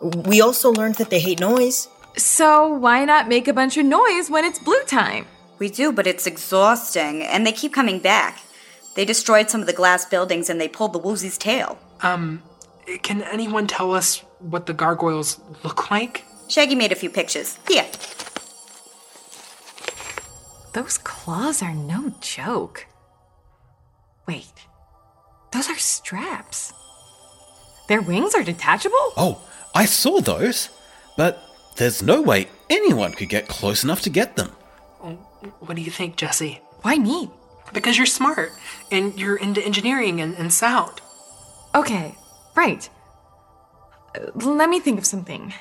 We 0.00 0.40
also 0.40 0.72
learned 0.72 0.94
that 0.94 1.10
they 1.10 1.20
hate 1.20 1.40
noise. 1.40 1.88
So 2.16 2.66
why 2.66 3.04
not 3.04 3.28
make 3.28 3.48
a 3.48 3.52
bunch 3.52 3.76
of 3.76 3.84
noise 3.84 4.30
when 4.30 4.44
it's 4.44 4.58
blue 4.58 4.82
time? 4.84 5.26
We 5.58 5.68
do, 5.68 5.92
but 5.92 6.06
it's 6.06 6.26
exhausting, 6.26 7.22
and 7.22 7.46
they 7.46 7.52
keep 7.52 7.74
coming 7.74 7.98
back. 7.98 8.40
They 8.94 9.04
destroyed 9.04 9.50
some 9.50 9.60
of 9.60 9.66
the 9.66 9.72
glass 9.72 10.04
buildings 10.06 10.48
and 10.48 10.60
they 10.60 10.68
pulled 10.68 10.92
the 10.92 10.98
Woozy's 10.98 11.36
tail. 11.36 11.78
Um, 12.00 12.42
can 13.02 13.22
anyone 13.22 13.66
tell 13.66 13.94
us 13.94 14.20
what 14.38 14.66
the 14.66 14.72
gargoyles 14.72 15.38
look 15.62 15.90
like? 15.90 16.24
Shaggy 16.48 16.74
made 16.74 16.92
a 16.92 16.96
few 16.96 17.10
pictures. 17.10 17.58
Here. 17.68 17.86
Those 20.72 20.98
claws 20.98 21.62
are 21.62 21.74
no 21.74 22.12
joke. 22.20 22.86
Wait, 24.26 24.52
those 25.52 25.68
are 25.68 25.78
straps. 25.78 26.72
Their 27.88 28.02
wings 28.02 28.34
are 28.34 28.42
detachable? 28.42 29.12
Oh, 29.16 29.42
I 29.74 29.86
saw 29.86 30.20
those, 30.20 30.68
but 31.16 31.42
there's 31.76 32.02
no 32.02 32.20
way 32.20 32.48
anyone 32.68 33.12
could 33.12 33.28
get 33.28 33.48
close 33.48 33.82
enough 33.82 34.02
to 34.02 34.10
get 34.10 34.36
them. 34.36 34.48
What 35.60 35.76
do 35.76 35.82
you 35.82 35.90
think, 35.90 36.16
Jesse? 36.16 36.60
Why 36.82 36.98
me? 36.98 37.30
Because 37.72 37.96
you're 37.96 38.06
smart 38.06 38.52
and 38.90 39.18
you're 39.18 39.36
into 39.36 39.64
engineering 39.64 40.20
and, 40.20 40.36
and 40.36 40.52
sound. 40.52 41.00
Okay, 41.74 42.14
right. 42.54 42.88
Uh, 44.14 44.30
let 44.34 44.68
me 44.68 44.80
think 44.80 44.98
of 44.98 45.06
something. 45.06 45.54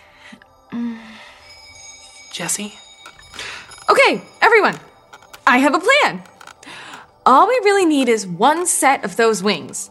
Jesse? 2.32 2.74
Okay, 3.90 4.22
everyone, 4.42 4.80
I 5.46 5.60
have 5.60 5.74
a 5.74 5.80
plan. 5.80 6.24
All 7.26 7.48
we 7.48 7.60
really 7.64 7.86
need 7.86 8.10
is 8.10 8.28
one 8.28 8.66
set 8.66 9.04
of 9.04 9.16
those 9.16 9.44
wings. 9.44 9.90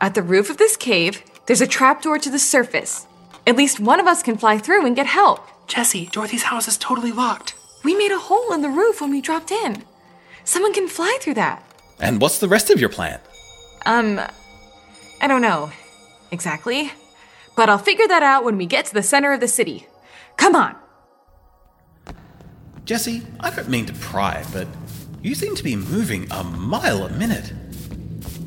At 0.00 0.14
the 0.14 0.22
roof 0.22 0.50
of 0.50 0.56
this 0.56 0.76
cave, 0.76 1.22
there's 1.46 1.60
a 1.60 1.66
trapdoor 1.66 2.18
to 2.18 2.30
the 2.30 2.38
surface. 2.38 3.06
At 3.46 3.56
least 3.56 3.80
one 3.80 4.00
of 4.00 4.06
us 4.06 4.22
can 4.22 4.38
fly 4.38 4.58
through 4.58 4.86
and 4.86 4.96
get 4.96 5.06
help. 5.06 5.46
Jesse, 5.66 6.06
Dorothy's 6.06 6.44
house 6.44 6.68
is 6.68 6.78
totally 6.78 7.12
locked. 7.12 7.54
We 7.82 7.94
made 7.94 8.12
a 8.12 8.18
hole 8.18 8.52
in 8.52 8.62
the 8.62 8.70
roof 8.70 9.00
when 9.00 9.10
we 9.10 9.20
dropped 9.20 9.50
in. 9.50 9.84
Someone 10.44 10.72
can 10.72 10.88
fly 10.88 11.18
through 11.20 11.34
that. 11.34 11.62
And 12.00 12.20
what's 12.20 12.38
the 12.38 12.48
rest 12.48 12.70
of 12.70 12.80
your 12.80 12.88
plan? 12.88 13.20
Um, 13.86 14.20
I 15.20 15.26
don't 15.26 15.42
know 15.42 15.70
exactly, 16.30 16.92
but 17.56 17.68
I'll 17.68 17.78
figure 17.78 18.08
that 18.08 18.22
out 18.22 18.44
when 18.44 18.56
we 18.56 18.66
get 18.66 18.86
to 18.86 18.94
the 18.94 19.02
center 19.02 19.32
of 19.32 19.40
the 19.40 19.48
city. 19.48 19.86
Come 20.36 20.56
on. 20.56 20.76
Jesse, 22.84 23.22
I 23.40 23.50
don't 23.50 23.68
mean 23.68 23.86
to 23.86 23.94
pry, 23.94 24.44
but 24.52 24.68
you 25.22 25.34
seem 25.34 25.54
to 25.56 25.64
be 25.64 25.74
moving 25.74 26.30
a 26.30 26.44
mile 26.44 27.04
a 27.04 27.10
minute. 27.10 27.52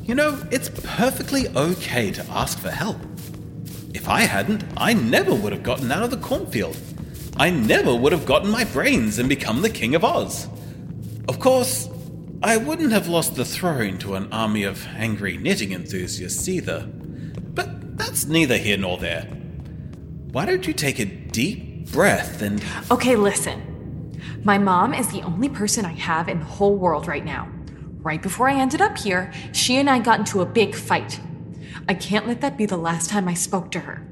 You 0.04 0.14
know, 0.14 0.40
it's 0.50 0.70
perfectly 0.84 1.48
okay 1.48 2.10
to 2.12 2.24
ask 2.30 2.58
for 2.58 2.70
help. 2.70 2.98
If 3.94 4.08
I 4.08 4.20
hadn't, 4.20 4.64
I 4.76 4.94
never 4.94 5.34
would 5.34 5.52
have 5.52 5.62
gotten 5.64 5.90
out 5.90 6.02
of 6.02 6.10
the 6.10 6.16
cornfield. 6.18 6.76
I 7.36 7.50
never 7.50 7.94
would 7.94 8.12
have 8.12 8.26
gotten 8.26 8.50
my 8.50 8.64
brains 8.64 9.18
and 9.18 9.28
become 9.28 9.60
the 9.60 9.70
King 9.70 9.94
of 9.94 10.04
Oz. 10.04 10.48
Of 11.28 11.40
course, 11.40 11.88
I 12.42 12.56
wouldn't 12.56 12.92
have 12.92 13.08
lost 13.08 13.34
the 13.34 13.44
throne 13.44 13.98
to 13.98 14.14
an 14.14 14.32
army 14.32 14.62
of 14.62 14.86
angry 14.96 15.36
knitting 15.36 15.72
enthusiasts 15.72 16.48
either. 16.48 16.86
But 16.86 17.98
that's 17.98 18.26
neither 18.26 18.56
here 18.56 18.78
nor 18.78 18.98
there. 18.98 19.24
Why 20.30 20.44
don't 20.44 20.66
you 20.66 20.72
take 20.72 21.00
a 21.00 21.04
deep 21.04 21.67
breath 21.92 22.42
and. 22.42 22.62
Okay, 22.90 23.16
listen. 23.16 23.64
My 24.44 24.58
mom 24.58 24.94
is 24.94 25.08
the 25.08 25.22
only 25.22 25.48
person 25.48 25.84
I 25.84 25.92
have 25.92 26.28
in 26.28 26.38
the 26.38 26.44
whole 26.44 26.76
world 26.76 27.08
right 27.08 27.24
now. 27.24 27.48
Right 28.00 28.22
before 28.22 28.48
I 28.48 28.54
ended 28.54 28.80
up 28.80 28.96
here, 28.96 29.32
she 29.52 29.76
and 29.76 29.90
I 29.90 29.98
got 29.98 30.20
into 30.20 30.40
a 30.40 30.46
big 30.46 30.74
fight. 30.74 31.20
I 31.88 31.94
can't 31.94 32.26
let 32.26 32.40
that 32.42 32.56
be 32.56 32.66
the 32.66 32.76
last 32.76 33.10
time 33.10 33.28
I 33.28 33.34
spoke 33.34 33.70
to 33.72 33.80
her. 33.80 34.06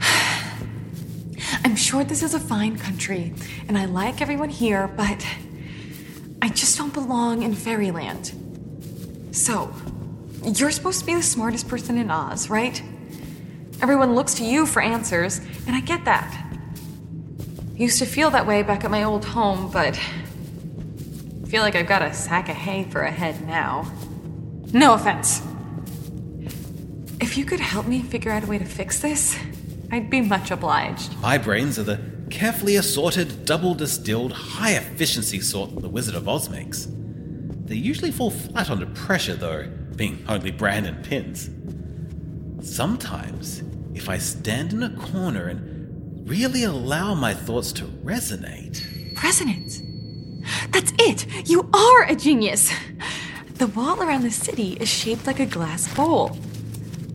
I'm 1.64 1.76
sure 1.76 2.04
this 2.04 2.22
is 2.22 2.34
a 2.34 2.40
fine 2.40 2.78
country, 2.78 3.34
and 3.68 3.78
I 3.78 3.86
like 3.86 4.20
everyone 4.20 4.50
here, 4.50 4.88
but 4.88 5.26
I 6.42 6.48
just 6.48 6.76
don't 6.76 6.92
belong 6.92 7.42
in 7.42 7.54
fairyland. 7.54 8.32
So, 9.32 9.72
you're 10.44 10.70
supposed 10.70 11.00
to 11.00 11.06
be 11.06 11.14
the 11.14 11.22
smartest 11.22 11.68
person 11.68 11.96
in 11.96 12.10
Oz, 12.10 12.50
right? 12.50 12.82
Everyone 13.82 14.14
looks 14.14 14.34
to 14.34 14.44
you 14.44 14.66
for 14.66 14.82
answers, 14.82 15.38
and 15.66 15.74
I 15.74 15.80
get 15.80 16.04
that. 16.04 16.46
Used 17.76 17.98
to 18.00 18.06
feel 18.06 18.30
that 18.30 18.46
way 18.46 18.62
back 18.62 18.84
at 18.84 18.90
my 18.90 19.04
old 19.04 19.24
home, 19.24 19.70
but 19.70 19.98
I 19.98 21.48
feel 21.48 21.62
like 21.62 21.74
I've 21.74 21.86
got 21.86 22.02
a 22.02 22.12
sack 22.12 22.50
of 22.50 22.56
hay 22.56 22.84
for 22.84 23.00
a 23.00 23.10
head 23.10 23.46
now. 23.46 23.90
No 24.72 24.92
offense. 24.92 25.40
If 27.20 27.38
you 27.38 27.46
could 27.46 27.60
help 27.60 27.86
me 27.86 28.02
figure 28.02 28.30
out 28.30 28.44
a 28.44 28.46
way 28.46 28.58
to 28.58 28.66
fix 28.66 29.00
this, 29.00 29.38
I'd 29.90 30.10
be 30.10 30.20
much 30.20 30.50
obliged. 30.50 31.18
My 31.20 31.38
brains 31.38 31.78
are 31.78 31.82
the 31.82 32.00
carefully 32.30 32.76
assorted, 32.76 33.46
double 33.46 33.74
distilled, 33.74 34.32
high 34.32 34.72
efficiency 34.72 35.40
sort 35.40 35.74
that 35.74 35.80
the 35.80 35.88
Wizard 35.88 36.14
of 36.14 36.28
Oz 36.28 36.50
makes. 36.50 36.86
They 37.64 37.76
usually 37.76 38.12
fall 38.12 38.30
flat 38.30 38.68
under 38.68 38.86
pressure, 38.86 39.36
though, 39.36 39.66
being 39.96 40.22
only 40.28 40.50
bran 40.50 40.84
and 40.84 41.02
pins. 41.04 41.48
Sometimes, 42.62 43.62
if 43.94 44.08
I 44.08 44.18
stand 44.18 44.74
in 44.74 44.82
a 44.82 44.90
corner 44.90 45.48
and 45.48 46.28
really 46.28 46.64
allow 46.64 47.14
my 47.14 47.32
thoughts 47.32 47.72
to 47.72 47.84
resonate, 47.84 48.84
Resonance. 49.22 49.80
That's 50.70 50.92
it! 50.98 51.48
You 51.48 51.68
are 51.72 52.04
a 52.04 52.14
genius! 52.14 52.72
The 53.54 53.66
wall 53.66 54.02
around 54.02 54.22
the 54.22 54.30
city 54.30 54.74
is 54.74 54.88
shaped 54.88 55.26
like 55.26 55.40
a 55.40 55.46
glass 55.46 55.92
bowl. 55.94 56.38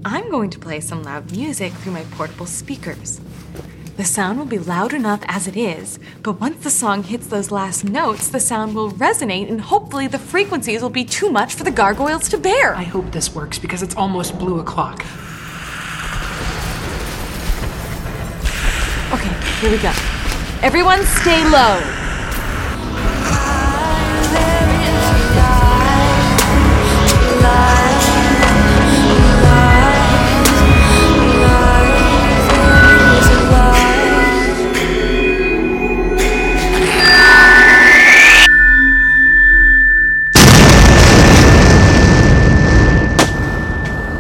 I'm 0.04 0.30
going 0.30 0.50
to 0.52 0.60
play 0.60 0.80
some 0.80 1.04
loud 1.04 1.32
music 1.32 1.74
through 1.74 1.94
my 1.94 2.04
portable 2.12 2.46
speakers. 2.46 3.20
The 3.98 4.04
sound 4.04 4.40
will 4.40 4.46
be 4.46 4.60
loud 4.60 4.94
enough 4.94 5.22
as 5.28 5.48
it 5.48 5.56
is, 5.56 6.00
but 6.22 6.40
once 6.40 6.64
the 6.64 6.70
song 6.70 7.04
hits 7.04 7.28
those 7.28 7.50
last 7.50 7.84
notes, 7.84 8.28
the 8.28 8.40
sound 8.40 8.75
will 8.75 8.92
resonate 8.92 9.50
and 9.50 9.62
hopefully 9.62 10.08
the 10.08 10.20
frequencies 10.20 10.82
will 10.82 10.90
be 10.90 11.06
too 11.06 11.32
much 11.32 11.54
for 11.54 11.64
the 11.64 11.72
gargoyles 11.72 12.30
to 12.30 12.38
bear. 12.38 12.75
I 12.75 12.84
hope 12.84 13.12
this 13.12 13.34
works 13.34 13.58
because 13.58 13.82
it's 13.82 13.96
almost 13.96 14.38
blue 14.38 14.60
o'clock. 14.60 15.06
Okay, 19.15 19.34
here 19.62 19.72
we 19.72 19.77
go. 19.77 19.93
Everyone 20.62 21.01
stay 21.05 21.45
low. 21.45 21.79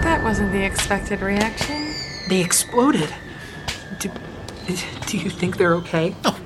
That 0.03 0.21
wasn't 0.23 0.53
the 0.53 0.63
expected 0.63 1.19
reaction. 1.19 1.93
They 2.29 2.39
exploded. 2.39 3.13
Do, 4.67 4.75
do 5.07 5.17
you 5.17 5.29
think 5.29 5.57
they're 5.57 5.75
okay? 5.75 6.15
Oh, 6.25 6.39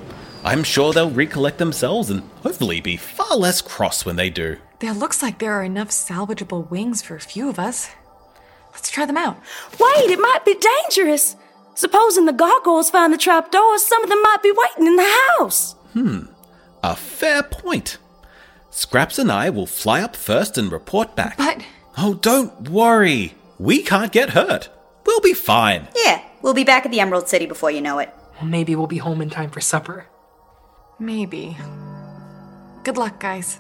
I'm 0.43 0.63
sure 0.63 0.93
they'll 0.93 1.09
recollect 1.09 1.57
themselves 1.57 2.09
and 2.09 2.21
hopefully 2.43 2.81
be 2.81 2.97
far 2.97 3.35
less 3.37 3.61
cross 3.61 4.05
when 4.05 4.15
they 4.15 4.29
do. 4.29 4.57
There 4.79 4.93
looks 4.93 5.21
like 5.21 5.39
there 5.39 5.53
are 5.53 5.63
enough 5.63 5.89
salvageable 5.89 6.69
wings 6.69 7.01
for 7.01 7.15
a 7.15 7.19
few 7.21 7.49
of 7.49 7.59
us. 7.59 7.89
Let's 8.71 8.89
try 8.89 9.05
them 9.05 9.17
out. 9.17 9.37
Wait, 9.79 10.09
it 10.09 10.19
might 10.19 10.45
be 10.45 10.55
dangerous. 10.55 11.35
Supposing 11.75 12.25
the 12.25 12.33
gargoyles 12.33 12.89
find 12.89 13.11
the 13.11 13.17
trap 13.17 13.51
doors, 13.51 13.83
some 13.85 14.03
of 14.03 14.09
them 14.09 14.21
might 14.21 14.41
be 14.43 14.53
waiting 14.55 14.87
in 14.87 14.95
the 14.95 15.15
house. 15.37 15.73
Hmm, 15.93 16.19
a 16.83 16.95
fair 16.95 17.43
point. 17.43 17.97
Scraps 18.69 19.17
and 19.19 19.31
I 19.31 19.49
will 19.49 19.65
fly 19.65 20.01
up 20.01 20.15
first 20.15 20.57
and 20.57 20.71
report 20.71 21.15
back. 21.15 21.37
But 21.37 21.63
Oh, 21.97 22.13
don't 22.13 22.69
worry. 22.69 23.33
We 23.57 23.81
can't 23.83 24.11
get 24.13 24.29
hurt. 24.29 24.69
We'll 25.05 25.19
be 25.19 25.33
fine. 25.33 25.89
Yeah, 25.95 26.21
we'll 26.41 26.53
be 26.53 26.63
back 26.63 26.85
at 26.85 26.91
the 26.91 26.99
Emerald 26.99 27.27
City 27.27 27.45
before 27.45 27.71
you 27.71 27.81
know 27.81 27.99
it. 27.99 28.13
Well, 28.39 28.49
maybe 28.49 28.75
we'll 28.75 28.87
be 28.87 28.97
home 28.97 29.21
in 29.21 29.29
time 29.29 29.49
for 29.49 29.61
supper. 29.61 30.07
maybe. 30.99 31.57
Good 32.83 32.97
luck, 32.97 33.19
guys. 33.19 33.59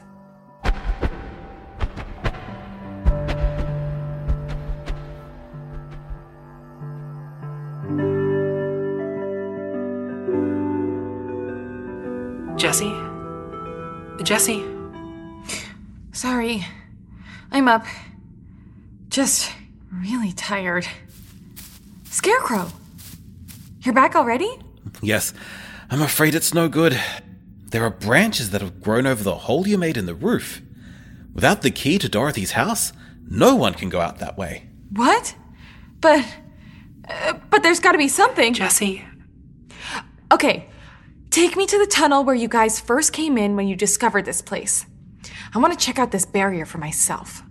Jesse? 12.57 12.93
Jesse? 14.23 14.63
Sorry. 16.11 16.65
I'm 17.51 17.67
up. 17.69 17.85
Just 19.07 19.51
really 19.91 20.33
tired. 20.33 20.85
Scarecrow! 22.09 22.71
You're 23.81 23.93
back 23.93 24.15
already? 24.15 24.49
Yes, 25.01 25.33
I'm 25.89 26.01
afraid 26.01 26.35
it's 26.35 26.53
no 26.53 26.67
good. 26.67 26.99
There 27.67 27.83
are 27.83 27.91
branches 27.91 28.49
that 28.49 28.61
have 28.61 28.81
grown 28.81 29.05
over 29.05 29.23
the 29.23 29.35
hole 29.35 29.67
you 29.67 29.77
made 29.77 29.95
in 29.95 30.07
the 30.07 30.15
roof. 30.15 30.61
Without 31.33 31.61
the 31.61 31.71
key 31.71 31.99
to 31.99 32.09
Dorothy's 32.09 32.51
house, 32.51 32.91
no 33.29 33.55
one 33.55 33.75
can 33.75 33.89
go 33.89 34.01
out 34.01 34.17
that 34.17 34.37
way. 34.37 34.67
What? 34.91 35.35
But. 36.01 36.25
Uh, 37.07 37.33
but 37.49 37.63
there's 37.63 37.79
gotta 37.79 37.97
be 37.97 38.07
something. 38.07 38.53
Jesse? 38.53 39.05
Okay, 40.31 40.67
take 41.29 41.55
me 41.55 41.65
to 41.65 41.77
the 41.77 41.87
tunnel 41.87 42.23
where 42.23 42.35
you 42.35 42.47
guys 42.47 42.79
first 42.79 43.13
came 43.13 43.37
in 43.37 43.55
when 43.55 43.67
you 43.67 43.75
discovered 43.75 44.25
this 44.25 44.41
place. 44.41 44.85
I 45.53 45.59
want 45.59 45.77
to 45.77 45.85
check 45.85 45.99
out 45.99 46.11
this 46.11 46.25
barrier 46.25 46.65
for 46.65 46.77
myself. 46.79 47.43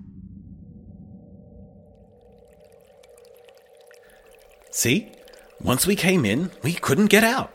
See? 4.71 5.13
Once 5.61 5.87
we 5.87 5.97
came 5.97 6.25
in, 6.25 6.51
we 6.63 6.73
couldn't 6.73 7.07
get 7.07 7.25
out. 7.25 7.53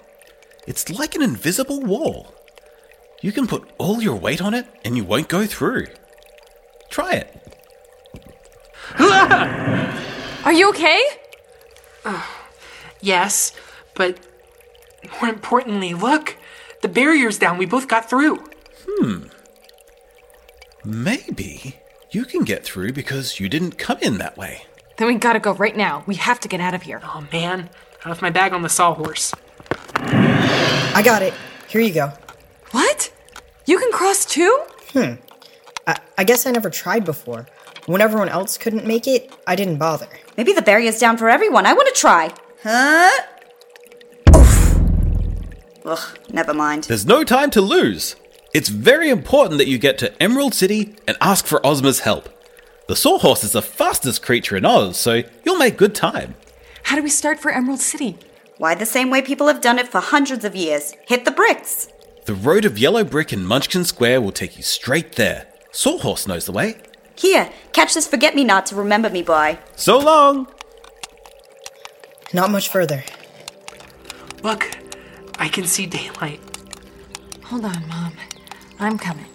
It's 0.67 0.89
like 0.89 1.15
an 1.15 1.21
invisible 1.21 1.81
wall. 1.81 2.33
You 3.21 3.31
can 3.31 3.47
put 3.47 3.69
all 3.77 4.01
your 4.01 4.15
weight 4.15 4.41
on 4.41 4.53
it 4.53 4.67
and 4.83 4.97
you 4.97 5.03
won't 5.03 5.29
go 5.29 5.45
through. 5.45 5.87
Try 6.89 7.13
it. 7.13 7.39
Are 10.45 10.53
you 10.53 10.69
okay? 10.69 11.01
Yes, 13.01 13.51
but 13.95 14.19
more 15.21 15.29
importantly, 15.29 15.93
look. 15.93 16.37
The 16.81 16.87
barrier's 16.89 17.37
down. 17.37 17.57
We 17.57 17.65
both 17.65 17.87
got 17.87 18.09
through. 18.09 18.43
Hmm. 18.87 19.27
Maybe 20.83 21.77
you 22.11 22.25
can 22.25 22.43
get 22.43 22.63
through 22.65 22.91
because 22.91 23.39
you 23.39 23.47
didn't 23.47 23.77
come 23.77 23.99
in 24.01 24.17
that 24.17 24.37
way. 24.37 24.63
Then 24.97 25.07
we 25.07 25.15
gotta 25.15 25.39
go 25.39 25.53
right 25.53 25.75
now. 25.75 26.03
We 26.05 26.15
have 26.15 26.39
to 26.41 26.47
get 26.47 26.61
out 26.61 26.73
of 26.73 26.83
here. 26.83 27.01
Oh 27.03 27.27
man, 27.31 27.69
I 28.05 28.09
left 28.09 28.21
my 28.21 28.29
bag 28.29 28.53
on 28.53 28.61
the 28.61 28.69
sawhorse. 28.69 29.33
I 29.95 31.01
got 31.03 31.21
it. 31.21 31.33
Here 31.67 31.81
you 31.81 31.93
go. 31.93 32.11
What? 32.71 33.11
You 33.65 33.79
can 33.79 33.91
cross 33.91 34.25
too? 34.25 34.61
Hmm. 34.91 35.13
I, 35.87 35.99
I 36.17 36.23
guess 36.23 36.45
I 36.45 36.51
never 36.51 36.69
tried 36.69 37.05
before. 37.05 37.47
When 37.85 38.01
everyone 38.01 38.29
else 38.29 38.57
couldn't 38.57 38.85
make 38.85 39.07
it, 39.07 39.35
I 39.47 39.55
didn't 39.55 39.77
bother. 39.77 40.07
Maybe 40.37 40.53
the 40.53 40.61
barrier's 40.61 40.99
down 40.99 41.17
for 41.17 41.29
everyone. 41.29 41.65
I 41.65 41.73
want 41.73 41.93
to 41.93 41.99
try. 41.99 42.31
Huh? 42.61 43.11
Oof. 44.35 44.79
Ugh, 45.85 46.19
never 46.31 46.53
mind. 46.53 46.85
There's 46.85 47.05
no 47.05 47.23
time 47.23 47.49
to 47.51 47.61
lose. 47.61 48.15
It's 48.53 48.69
very 48.69 49.09
important 49.09 49.57
that 49.57 49.67
you 49.67 49.77
get 49.77 49.97
to 49.97 50.21
Emerald 50.21 50.53
City 50.53 50.95
and 51.07 51.17
ask 51.19 51.45
for 51.45 51.65
Ozma's 51.65 52.01
help. 52.01 52.29
The 52.87 52.95
Sawhorse 52.97 53.45
is 53.45 53.53
the 53.53 53.61
fastest 53.61 54.21
creature 54.21 54.57
in 54.57 54.65
Oz, 54.65 54.97
so 54.97 55.23
you'll 55.45 55.57
make 55.57 55.77
good 55.77 55.95
time. 55.95 56.35
How 56.83 56.97
do 56.97 57.03
we 57.03 57.09
start 57.09 57.39
for 57.39 57.49
Emerald 57.49 57.79
City? 57.79 58.17
Why 58.57 58.75
the 58.75 58.85
same 58.85 59.09
way 59.09 59.21
people 59.21 59.47
have 59.47 59.61
done 59.61 59.79
it 59.79 59.87
for 59.87 60.01
hundreds 60.01 60.43
of 60.43 60.53
years? 60.53 60.93
Hit 61.07 61.23
the 61.23 61.31
bricks. 61.31 61.87
The 62.25 62.33
road 62.33 62.65
of 62.65 62.77
yellow 62.77 63.05
brick 63.05 63.31
in 63.31 63.45
Munchkin 63.45 63.85
Square 63.85 64.21
will 64.21 64.33
take 64.33 64.57
you 64.57 64.63
straight 64.63 65.13
there. 65.13 65.47
Sawhorse 65.71 66.27
knows 66.27 66.45
the 66.45 66.51
way. 66.51 66.75
Here, 67.15 67.49
catch 67.71 67.93
this 67.93 68.07
forget 68.07 68.35
me 68.35 68.43
not 68.43 68.65
to 68.67 68.75
remember 68.75 69.09
me 69.09 69.21
by. 69.21 69.59
So 69.77 69.97
long! 69.97 70.47
Not 72.33 72.51
much 72.51 72.67
further. 72.67 73.03
Look, 74.43 74.69
I 75.39 75.47
can 75.47 75.65
see 75.65 75.85
daylight. 75.85 76.41
Hold 77.45 77.63
on, 77.63 77.87
Mom. 77.87 78.13
I'm 78.79 78.97
coming. 78.97 79.32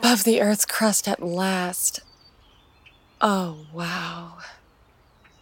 Above 0.00 0.24
the 0.24 0.40
Earth's 0.40 0.64
crust 0.64 1.06
at 1.06 1.22
last. 1.22 2.00
Oh, 3.20 3.66
wow. 3.70 4.38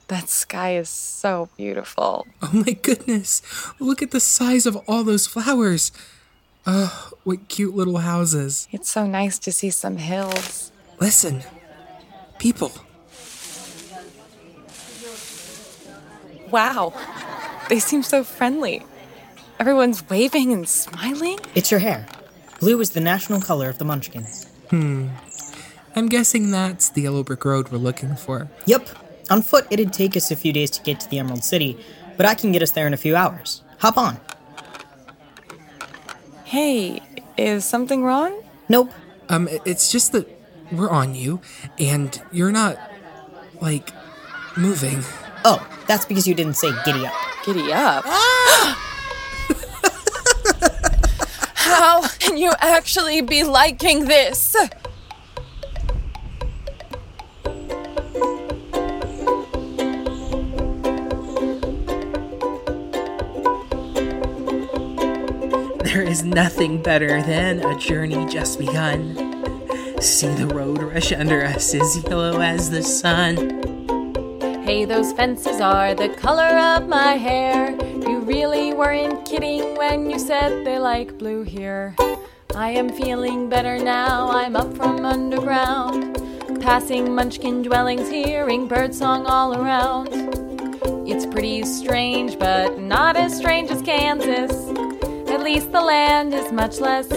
That 0.08 0.28
sky 0.28 0.74
is 0.74 0.88
so 0.88 1.48
beautiful. 1.56 2.26
Oh 2.42 2.50
my 2.52 2.72
goodness. 2.72 3.40
Look 3.78 4.02
at 4.02 4.10
the 4.10 4.18
size 4.18 4.66
of 4.66 4.74
all 4.88 5.04
those 5.04 5.28
flowers. 5.28 5.92
Oh, 6.66 7.12
what 7.22 7.46
cute 7.46 7.76
little 7.76 7.98
houses. 7.98 8.66
It's 8.72 8.90
so 8.90 9.06
nice 9.06 9.38
to 9.38 9.52
see 9.52 9.70
some 9.70 9.98
hills. 9.98 10.72
Listen. 10.98 11.44
People. 12.40 12.72
Wow. 16.50 16.92
They 17.68 17.78
seem 17.78 18.02
so 18.02 18.24
friendly. 18.24 18.84
Everyone's 19.60 20.02
waving 20.10 20.52
and 20.52 20.68
smiling. 20.68 21.38
It's 21.54 21.70
your 21.70 21.78
hair. 21.78 22.08
Blue 22.58 22.80
is 22.80 22.90
the 22.90 23.00
national 23.00 23.40
color 23.40 23.68
of 23.68 23.78
the 23.78 23.84
Munchkins. 23.84 24.46
Hmm. 24.70 25.08
I'm 25.94 26.08
guessing 26.08 26.50
that's 26.50 26.90
the 26.90 27.02
yellow 27.02 27.22
brick 27.22 27.44
road 27.44 27.68
we're 27.70 27.78
looking 27.78 28.16
for. 28.16 28.48
Yep. 28.66 28.88
On 29.30 29.42
foot, 29.42 29.66
it'd 29.70 29.92
take 29.92 30.16
us 30.16 30.30
a 30.30 30.36
few 30.36 30.52
days 30.52 30.70
to 30.70 30.82
get 30.82 31.00
to 31.00 31.08
the 31.08 31.18
Emerald 31.18 31.44
City, 31.44 31.78
but 32.16 32.26
I 32.26 32.34
can 32.34 32.50
get 32.50 32.62
us 32.62 32.72
there 32.72 32.86
in 32.86 32.94
a 32.94 32.96
few 32.96 33.14
hours. 33.14 33.62
Hop 33.78 33.96
on. 33.96 34.18
Hey, 36.44 37.00
is 37.36 37.64
something 37.64 38.02
wrong? 38.02 38.42
Nope. 38.68 38.92
Um, 39.28 39.48
it's 39.64 39.92
just 39.92 40.12
that 40.12 40.28
we're 40.72 40.90
on 40.90 41.14
you, 41.14 41.40
and 41.78 42.20
you're 42.32 42.52
not, 42.52 42.78
like, 43.60 43.90
moving. 44.56 45.04
Oh, 45.44 45.66
that's 45.86 46.06
because 46.06 46.26
you 46.26 46.34
didn't 46.34 46.54
say 46.54 46.70
giddy 46.84 47.06
up. 47.06 47.14
Giddy 47.44 47.72
up. 47.72 48.04
How 51.78 52.08
can 52.08 52.36
you 52.36 52.52
actually 52.58 53.20
be 53.20 53.44
liking 53.44 54.06
this? 54.06 54.56
There 65.84 66.02
is 66.02 66.24
nothing 66.24 66.82
better 66.82 67.22
than 67.22 67.60
a 67.60 67.78
journey 67.78 68.26
just 68.26 68.58
begun. 68.58 69.14
See 70.00 70.34
the 70.34 70.48
road 70.48 70.82
rush 70.82 71.12
under 71.12 71.44
us 71.44 71.72
as 71.76 72.02
yellow 72.02 72.40
as 72.40 72.70
the 72.70 72.82
sun. 72.82 73.77
Hey, 74.68 74.84
those 74.84 75.14
fences 75.14 75.62
are 75.62 75.94
the 75.94 76.10
color 76.10 76.58
of 76.76 76.88
my 76.88 77.14
hair. 77.14 77.70
You 78.06 78.20
really 78.20 78.74
weren't 78.74 79.26
kidding 79.26 79.74
when 79.76 80.10
you 80.10 80.18
said 80.18 80.66
they 80.66 80.78
like 80.78 81.16
blue 81.16 81.42
here. 81.42 81.96
I 82.54 82.72
am 82.72 82.90
feeling 82.90 83.48
better 83.48 83.78
now. 83.78 84.28
I'm 84.28 84.56
up 84.56 84.76
from 84.76 85.06
underground. 85.06 86.20
Passing 86.60 87.14
munchkin 87.14 87.62
dwellings, 87.62 88.10
hearing 88.10 88.68
birdsong 88.68 89.24
all 89.24 89.58
around. 89.58 90.10
It's 91.08 91.24
pretty 91.24 91.64
strange, 91.64 92.38
but 92.38 92.78
not 92.78 93.16
as 93.16 93.34
strange 93.34 93.70
as 93.70 93.80
Kansas. 93.80 94.52
At 95.30 95.40
least 95.40 95.72
the 95.72 95.80
land 95.80 96.34
is 96.34 96.52
much 96.52 96.78
less 96.78 97.08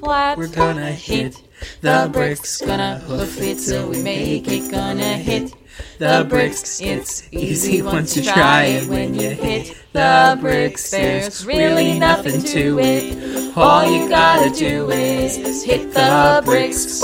flat. 0.00 0.36
We're 0.36 0.48
gonna 0.48 0.90
hit 0.90 1.40
the 1.82 2.10
bricks, 2.12 2.60
gonna 2.60 2.98
hoof 2.98 3.40
it 3.40 3.58
till 3.60 3.90
we 3.90 4.02
make 4.02 4.48
it, 4.48 4.72
gonna 4.72 5.16
hit 5.16 5.52
the 5.98 6.26
bricks. 6.28 6.80
It's 6.80 7.28
easy 7.32 7.82
once 7.82 8.16
you 8.16 8.22
try 8.22 8.64
it. 8.64 8.88
When 8.88 9.14
you 9.14 9.30
hit 9.30 9.76
the 9.92 10.36
bricks, 10.40 10.90
there's 10.90 11.44
really 11.46 11.98
nothing 11.98 12.42
to 12.42 12.78
it. 12.80 13.56
All 13.56 13.84
you 13.90 14.08
gotta 14.08 14.50
do 14.56 14.90
is 14.90 15.64
hit 15.64 15.92
the 15.92 16.42
bricks. 16.44 17.02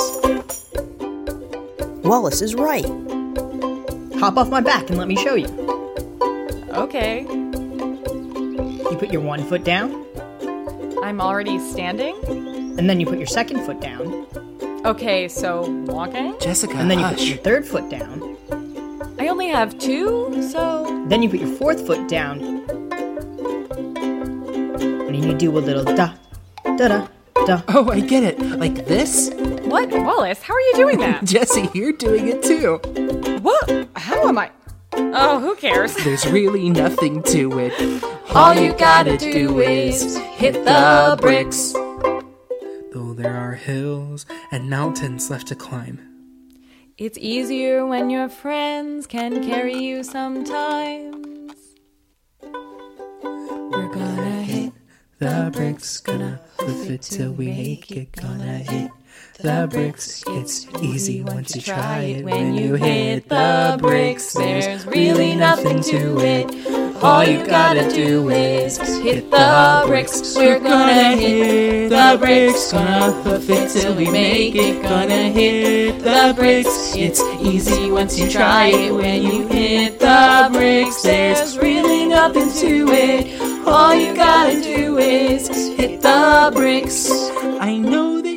Wallace 2.05 2.43
is 2.43 2.55
right. 2.55 2.85
Hop 4.21 4.37
off 4.37 4.49
my 4.49 4.61
back 4.61 4.89
and 4.91 4.99
let 4.99 5.09
me 5.09 5.17
show 5.17 5.35
you. 5.35 5.49
Okay. 6.73 7.23
You 7.23 8.97
put 8.99 9.11
your 9.13 9.23
one 9.23 9.43
foot 9.49 9.65
down, 9.65 10.05
I'm 11.03 11.21
already 11.21 11.59
standing? 11.59 12.15
and 12.79 12.89
then 12.91 12.99
you 13.01 13.07
put 13.07 13.19
your 13.19 13.27
second 13.27 13.65
foot 13.65 13.81
down, 13.81 14.27
Okay, 14.85 15.29
so 15.29 15.63
walking? 15.87 16.35
Jessica, 16.41 16.75
and 16.77 16.91
then 16.91 16.99
you 16.99 17.05
put 17.07 17.19
hush. 17.19 17.29
your 17.29 17.39
third 17.39 17.67
foot 17.67 17.89
down, 17.89 18.34
I 19.25 19.29
only 19.29 19.49
have 19.49 19.79
two, 19.79 20.47
so. 20.53 21.07
then 21.09 21.23
you 21.23 21.31
put 21.31 21.41
your 21.41 21.57
fourth 21.57 21.87
foot 21.87 22.09
down, 22.09 22.43
and 22.43 22.91
then 25.09 25.23
you 25.23 25.33
do 25.33 25.57
a 25.57 25.61
little 25.61 25.83
da, 25.83 26.13
da 26.63 26.89
da, 26.89 27.09
da. 27.47 27.63
Oh, 27.69 27.89
I 27.91 28.01
get 28.01 28.23
it. 28.23 28.39
Like 28.39 28.85
this? 28.85 29.31
What? 29.63 29.89
Wallace, 29.89 30.43
how 30.43 30.53
are 30.53 30.61
you 30.61 30.73
doing 30.75 30.99
that? 30.99 31.25
Jesse, 31.25 31.71
you're 31.73 31.93
doing 31.93 32.29
it 32.29 32.43
too. 32.43 32.77
what? 33.41 33.89
How 33.97 34.29
am 34.29 34.37
I? 34.37 34.51
Oh, 34.93 35.41
who 35.41 35.57
cares? 35.57 35.97
There's 36.05 36.27
really 36.27 36.69
nothing 36.69 37.23
to 37.23 37.59
it. 37.59 38.05
All 38.35 38.53
you 38.55 38.75
gotta 38.75 39.17
do 39.17 39.59
is 39.59 40.19
hit 40.19 40.53
the 40.67 41.17
bricks. 41.19 41.73
Though 42.93 43.15
there 43.15 43.35
are 43.35 43.55
hills 43.55 44.27
and 44.53 44.69
mountains 44.69 45.31
left 45.31 45.47
to 45.47 45.55
climb. 45.55 46.14
It's 46.97 47.19
easier 47.19 47.85
when 47.85 48.09
your 48.09 48.29
friends 48.29 49.09
can 49.09 49.43
carry 49.43 49.77
you 49.77 50.05
sometimes. 50.05 51.53
We're 52.41 53.93
gonna 53.93 54.43
hit 54.43 54.73
The 55.19 55.51
bricks, 55.53 55.99
gonna 55.99 56.41
hoof 56.61 56.91
it 56.91 57.03
till 57.03 57.33
we 57.33 57.47
make 57.47 57.91
it, 57.91 58.13
gonna 58.13 58.59
hit 58.59 58.93
the 59.39 59.69
bricks. 59.71 60.23
It's 60.29 60.67
easy 60.81 61.23
once 61.23 61.55
you 61.55 61.63
try 61.63 62.01
it. 62.01 62.25
When 62.25 62.55
you 62.55 62.75
hit 62.75 63.29
the 63.29 63.77
bricks, 63.81 64.33
there's 64.33 64.87
really 64.87 65.35
nothing 65.35 65.83
to 65.83 66.19
it. 66.21 67.03
All 67.03 67.25
you 67.25 67.45
gotta 67.47 67.89
do 67.91 68.31
is 68.31 68.79
hit 68.79 69.31
the 69.31 69.85
bricks. 69.87 70.37
We're 70.37 70.59
gonna 70.59 71.17
hit 71.17 71.91
the 71.91 72.17
bricks, 72.19 72.73
gonna 72.73 73.13
hoof 73.23 73.51
it 73.51 73.71
till 73.71 73.95
we 73.95 74.11
make 74.11 74.55
it, 74.55 74.83
gonna 74.83 75.29
hit 75.29 76.03
the 76.03 76.33
bricks. 76.35 76.95
It's 76.97 77.21
easy 77.43 77.91
once 77.91 78.19
you 78.19 78.31
try 78.31 78.67
it. 78.69 78.93
When 78.93 79.23
you 79.23 79.47
hit 79.49 79.99
the 79.99 80.49
bricks, 80.53 81.03
there's 81.03 81.59
really 81.59 82.07
nothing 82.07 82.51
to 82.61 82.93
it. 82.93 83.41
All 83.67 83.95
you 83.95 84.15
gotta 84.15 84.61
do 84.63 84.99
is 84.99 85.49
hit 85.77 86.01
the 86.01 86.53
bricks. 86.55 87.11
I 87.61 87.77
know 87.77 88.21
that 88.21 88.34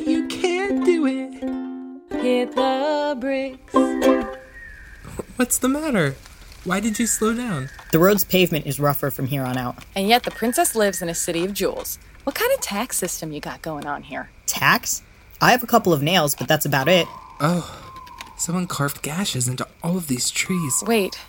What's 5.37 5.59
the 5.59 5.69
matter? 5.69 6.15
Why 6.63 6.79
did 6.79 6.97
you 6.97 7.05
slow 7.05 7.31
down? 7.31 7.69
The 7.91 7.99
road's 7.99 8.23
pavement 8.23 8.65
is 8.65 8.79
rougher 8.79 9.11
from 9.11 9.27
here 9.27 9.43
on 9.43 9.55
out. 9.55 9.85
And 9.95 10.07
yet 10.07 10.23
the 10.23 10.31
princess 10.31 10.75
lives 10.75 11.03
in 11.03 11.09
a 11.09 11.13
city 11.13 11.45
of 11.45 11.53
jewels. 11.53 11.99
What 12.23 12.35
kind 12.35 12.51
of 12.53 12.59
tax 12.59 12.97
system 12.97 13.31
you 13.31 13.39
got 13.39 13.61
going 13.61 13.85
on 13.85 14.01
here? 14.01 14.31
Tax? 14.47 15.03
I 15.39 15.51
have 15.51 15.61
a 15.61 15.67
couple 15.67 15.93
of 15.93 16.01
nails, 16.01 16.33
but 16.33 16.47
that's 16.47 16.65
about 16.65 16.87
it. 16.87 17.07
Oh, 17.39 17.87
someone 18.35 18.65
carved 18.65 19.03
gashes 19.03 19.47
into 19.47 19.67
all 19.83 19.95
of 19.95 20.07
these 20.07 20.31
trees. 20.31 20.83
Wait, 20.87 21.19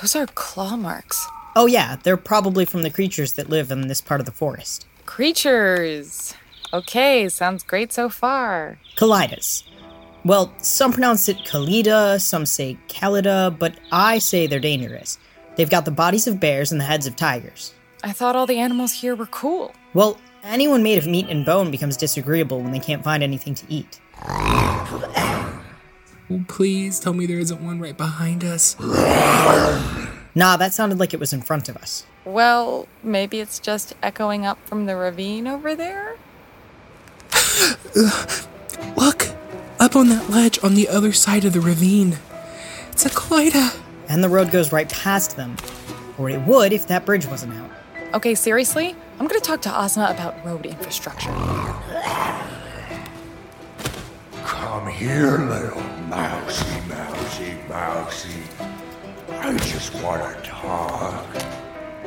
those 0.00 0.16
are 0.16 0.26
claw 0.26 0.76
marks. 0.76 1.24
Oh, 1.54 1.66
yeah, 1.66 1.94
they're 2.02 2.16
probably 2.16 2.64
from 2.64 2.82
the 2.82 2.90
creatures 2.90 3.34
that 3.34 3.48
live 3.48 3.70
in 3.70 3.86
this 3.86 4.00
part 4.00 4.18
of 4.18 4.26
the 4.26 4.32
forest. 4.32 4.88
Creatures. 5.06 6.34
Okay, 6.72 7.28
sounds 7.28 7.62
great 7.62 7.92
so 7.92 8.08
far. 8.08 8.80
Kalidahs. 8.96 9.62
Well, 10.24 10.54
some 10.58 10.92
pronounce 10.92 11.28
it 11.28 11.36
Kalida, 11.38 12.18
some 12.18 12.46
say 12.46 12.78
Kalida, 12.88 13.58
but 13.58 13.78
I 13.92 14.18
say 14.18 14.46
they're 14.46 14.58
dangerous. 14.58 15.18
They've 15.56 15.68
got 15.68 15.84
the 15.84 15.90
bodies 15.90 16.26
of 16.26 16.40
bears 16.40 16.72
and 16.72 16.80
the 16.80 16.84
heads 16.84 17.06
of 17.06 17.14
tigers. 17.14 17.74
I 18.02 18.12
thought 18.12 18.34
all 18.34 18.46
the 18.46 18.58
animals 18.58 18.92
here 18.92 19.14
were 19.14 19.26
cool. 19.26 19.74
Well, 19.92 20.18
anyone 20.42 20.82
made 20.82 20.96
of 20.98 21.06
meat 21.06 21.28
and 21.28 21.44
bone 21.44 21.70
becomes 21.70 21.96
disagreeable 21.96 22.60
when 22.60 22.72
they 22.72 22.80
can't 22.80 23.04
find 23.04 23.22
anything 23.22 23.54
to 23.54 23.66
eat. 23.68 24.00
Oh, 26.30 26.42
please 26.48 27.00
tell 27.00 27.12
me 27.12 27.26
there 27.26 27.38
isn't 27.38 27.62
one 27.62 27.78
right 27.78 27.96
behind 27.96 28.44
us. 28.44 28.76
Nah, 30.34 30.56
that 30.56 30.72
sounded 30.72 30.98
like 30.98 31.12
it 31.12 31.20
was 31.20 31.34
in 31.34 31.42
front 31.42 31.68
of 31.68 31.76
us. 31.76 32.06
Well, 32.24 32.88
maybe 33.02 33.40
it's 33.40 33.58
just 33.58 33.94
echoing 34.02 34.46
up 34.46 34.58
from 34.66 34.86
the 34.86 34.96
ravine 34.96 35.46
over 35.46 35.74
there? 35.74 36.16
Look! 38.96 39.33
Up 39.94 40.00
on 40.00 40.08
that 40.08 40.28
ledge 40.28 40.58
on 40.64 40.74
the 40.74 40.88
other 40.88 41.12
side 41.12 41.44
of 41.44 41.52
the 41.52 41.60
ravine. 41.60 42.18
It's 42.90 43.06
a 43.06 43.10
Clyda. 43.10 43.78
And 44.08 44.24
the 44.24 44.28
road 44.28 44.50
goes 44.50 44.72
right 44.72 44.88
past 44.88 45.36
them. 45.36 45.56
Or 46.18 46.28
it 46.28 46.40
would 46.40 46.72
if 46.72 46.88
that 46.88 47.06
bridge 47.06 47.26
wasn't 47.26 47.54
out. 47.54 47.70
Okay, 48.12 48.34
seriously? 48.34 48.96
I'm 49.20 49.28
gonna 49.28 49.38
talk 49.38 49.62
to 49.62 49.70
Ozma 49.82 50.08
about 50.10 50.44
road 50.44 50.66
infrastructure. 50.66 51.30
Come 54.42 54.88
here, 54.88 55.38
little 55.38 55.80
mousy, 56.08 56.80
mousy, 56.88 57.54
mousy. 57.68 58.42
I 59.30 59.56
just 59.58 59.94
want 60.02 60.42
to 60.42 60.50
talk. 60.50 61.24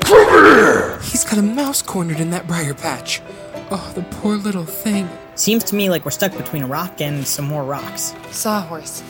Come 0.07 0.29
here! 0.29 0.99
He's 0.99 1.25
got 1.25 1.37
a 1.37 1.41
mouse 1.41 1.81
cornered 1.81 2.21
in 2.21 2.29
that 2.29 2.47
briar 2.47 2.73
patch. 2.73 3.21
Oh, 3.69 3.91
the 3.93 4.03
poor 4.03 4.37
little 4.37 4.63
thing. 4.63 5.09
Seems 5.35 5.65
to 5.65 5.75
me 5.75 5.89
like 5.89 6.05
we're 6.05 6.11
stuck 6.11 6.35
between 6.37 6.63
a 6.63 6.67
rock 6.67 7.01
and 7.01 7.27
some 7.27 7.43
more 7.45 7.65
rocks. 7.65 8.15
Sawhorse, 8.31 9.03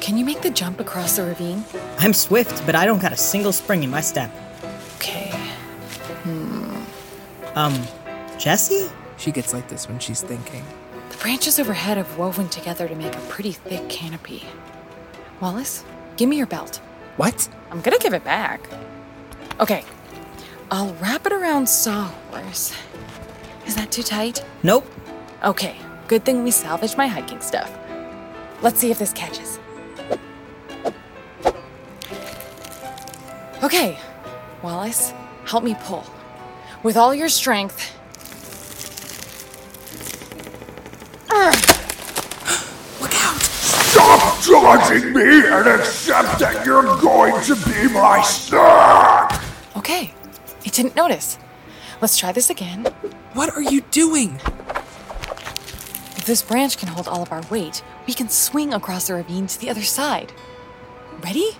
can 0.00 0.16
you 0.16 0.24
make 0.24 0.42
the 0.42 0.50
jump 0.50 0.78
across 0.78 1.16
the 1.16 1.24
ravine? 1.24 1.64
I'm 1.98 2.12
swift, 2.12 2.64
but 2.66 2.76
I 2.76 2.86
don't 2.86 3.02
got 3.02 3.12
a 3.12 3.16
single 3.16 3.52
spring 3.52 3.82
in 3.82 3.90
my 3.90 4.00
step. 4.00 4.30
Okay. 4.96 5.30
Hmm. 6.22 6.84
Um, 7.56 7.82
Jesse? 8.38 8.88
She 9.16 9.32
gets 9.32 9.52
like 9.52 9.68
this 9.68 9.88
when 9.88 9.98
she's 9.98 10.22
thinking. 10.22 10.64
The 11.10 11.16
branches 11.16 11.58
overhead 11.58 11.96
have 11.96 12.16
woven 12.16 12.48
together 12.48 12.86
to 12.86 12.94
make 12.94 13.16
a 13.16 13.20
pretty 13.22 13.52
thick 13.52 13.88
canopy. 13.88 14.44
Wallace, 15.40 15.84
give 16.16 16.28
me 16.28 16.36
your 16.36 16.46
belt. 16.46 16.76
What? 17.16 17.48
I'm 17.72 17.80
gonna 17.80 17.98
give 17.98 18.14
it 18.14 18.22
back. 18.22 18.68
Okay, 19.60 19.84
I'll 20.70 20.94
wrap 20.94 21.26
it 21.26 21.32
around 21.32 21.68
Sawhorse. 21.68 22.74
Is 23.66 23.74
that 23.76 23.92
too 23.92 24.02
tight? 24.02 24.44
Nope. 24.62 24.86
Okay, 25.42 25.76
good 26.08 26.24
thing 26.24 26.42
we 26.42 26.50
salvaged 26.50 26.96
my 26.96 27.06
hiking 27.06 27.40
stuff. 27.40 27.70
Let's 28.62 28.80
see 28.80 28.90
if 28.90 28.98
this 28.98 29.12
catches. 29.12 29.58
Okay, 33.62 33.98
Wallace, 34.62 35.12
help 35.44 35.64
me 35.64 35.74
pull. 35.80 36.04
With 36.82 36.96
all 36.96 37.14
your 37.14 37.28
strength. 37.28 37.94
Look 43.00 43.14
out! 43.14 43.40
Stop 43.40 44.42
judging 44.42 45.12
me 45.14 45.46
and 45.46 45.66
accept 45.68 46.38
that 46.40 46.66
you're 46.66 46.82
going 47.00 47.42
to 47.44 47.54
be 47.54 47.92
my 47.92 48.22
snack! 48.22 49.40
Okay, 49.76 50.12
it 50.64 50.72
didn't 50.72 50.96
notice. 50.96 51.38
Let's 52.00 52.16
try 52.16 52.32
this 52.32 52.50
again. 52.50 52.84
What 53.34 53.50
are 53.50 53.62
you 53.62 53.82
doing? 53.90 54.40
If 56.16 56.24
this 56.26 56.42
branch 56.42 56.78
can 56.78 56.88
hold 56.88 57.08
all 57.08 57.22
of 57.22 57.32
our 57.32 57.42
weight, 57.50 57.82
we 58.06 58.14
can 58.14 58.28
swing 58.28 58.72
across 58.72 59.06
the 59.06 59.14
ravine 59.14 59.46
to 59.46 59.60
the 59.60 59.70
other 59.70 59.82
side. 59.82 60.32
Ready? 61.20 61.50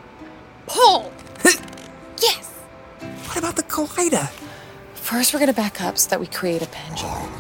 Pull! 0.67 1.13
yes! 2.21 2.51
What 3.27 3.37
about 3.37 3.57
the 3.57 3.63
Clyda? 3.63 4.29
First, 4.95 5.35
we're 5.35 5.41
gonna 5.41 5.53
back 5.53 5.81
up 5.83 5.99
so 5.99 6.09
that 6.11 6.21
we 6.21 6.27
create 6.27 6.63
a 6.63 6.67
pendulum. 6.67 7.31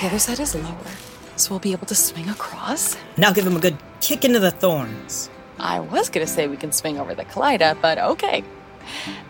The 0.00 0.06
other 0.06 0.18
side 0.18 0.40
is 0.40 0.54
lower, 0.54 0.90
so 1.36 1.50
we'll 1.50 1.60
be 1.60 1.72
able 1.72 1.86
to 1.86 1.94
swing 1.94 2.28
across. 2.28 2.96
Now 3.16 3.32
give 3.32 3.46
him 3.46 3.56
a 3.56 3.60
good 3.60 3.76
kick 4.00 4.24
into 4.24 4.40
the 4.40 4.50
thorns. 4.50 5.28
I 5.58 5.80
was 5.80 6.08
gonna 6.08 6.26
say 6.26 6.48
we 6.48 6.56
can 6.56 6.72
swing 6.72 6.98
over 6.98 7.14
the 7.14 7.24
Kaleida, 7.24 7.76
but 7.80 7.98
okay. 7.98 8.44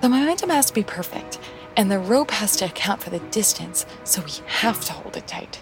The 0.01 0.09
momentum 0.09 0.51
has 0.51 0.67
to 0.67 0.75
be 0.75 0.83
perfect, 0.85 1.39
and 1.77 1.91
the 1.91 1.99
rope 1.99 2.31
has 2.31 2.57
to 2.57 2.65
account 2.65 3.03
for 3.03 3.11
the 3.11 3.19
distance, 3.31 3.87
so 4.05 4.23
we 4.23 4.33
have 4.47 4.85
to 4.87 4.93
hold 4.93 5.17
it 5.17 5.27
tight. 5.27 5.61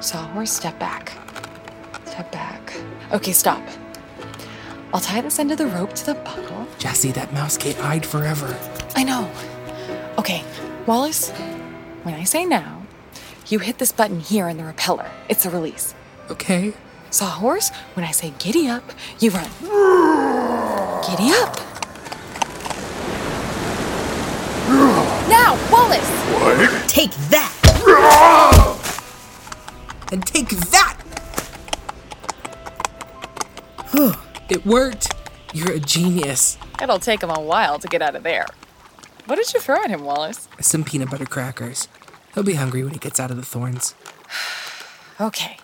Sawhorse, 0.00 0.52
step 0.52 0.78
back. 0.78 1.12
Step 2.04 2.32
back. 2.32 2.74
Okay, 3.12 3.32
stop. 3.32 3.62
I'll 4.92 5.00
tie 5.00 5.20
this 5.20 5.38
end 5.38 5.52
of 5.52 5.58
the 5.58 5.66
rope 5.66 5.92
to 5.94 6.06
the 6.06 6.14
buckle. 6.14 6.66
Jesse, 6.78 7.12
that 7.12 7.32
mouse 7.32 7.56
can't 7.56 7.76
hide 7.76 8.04
forever. 8.04 8.56
I 8.96 9.04
know. 9.04 9.30
Okay, 10.18 10.42
Wallace, 10.86 11.30
when 12.02 12.14
I 12.14 12.24
say 12.24 12.44
now, 12.44 12.82
you 13.48 13.58
hit 13.58 13.78
this 13.78 13.92
button 13.92 14.20
here 14.20 14.48
in 14.48 14.56
the 14.56 14.64
repeller. 14.64 15.10
It's 15.28 15.46
a 15.46 15.50
release. 15.50 15.94
Okay. 16.30 16.72
Sawhorse, 17.10 17.70
when 17.94 18.04
I 18.04 18.12
say 18.12 18.32
giddy 18.38 18.68
up, 18.68 18.84
you 19.18 19.30
run. 19.30 19.50
Giddy 21.02 21.30
up. 21.32 21.69
Now, 25.30 25.56
Wallace! 25.70 26.92
Take 26.92 27.12
that! 27.30 27.56
Ah! 27.86 28.76
And 30.10 30.26
take 30.26 30.48
that! 30.48 30.96
Whew, 33.92 34.14
it 34.48 34.66
worked. 34.66 35.14
You're 35.54 35.70
a 35.70 35.78
genius. 35.78 36.58
It'll 36.82 36.98
take 36.98 37.22
him 37.22 37.30
a 37.30 37.40
while 37.40 37.78
to 37.78 37.86
get 37.86 38.02
out 38.02 38.16
of 38.16 38.24
there. 38.24 38.46
What 39.26 39.36
did 39.36 39.54
you 39.54 39.60
throw 39.60 39.76
at 39.76 39.90
him, 39.90 40.02
Wallace? 40.02 40.48
Some 40.60 40.82
peanut 40.82 41.10
butter 41.10 41.26
crackers. 41.26 41.86
He'll 42.34 42.42
be 42.42 42.54
hungry 42.54 42.82
when 42.82 42.92
he 42.92 42.98
gets 42.98 43.20
out 43.20 43.30
of 43.30 43.36
the 43.36 43.44
thorns. 43.44 43.94
Okay. 45.20 45.58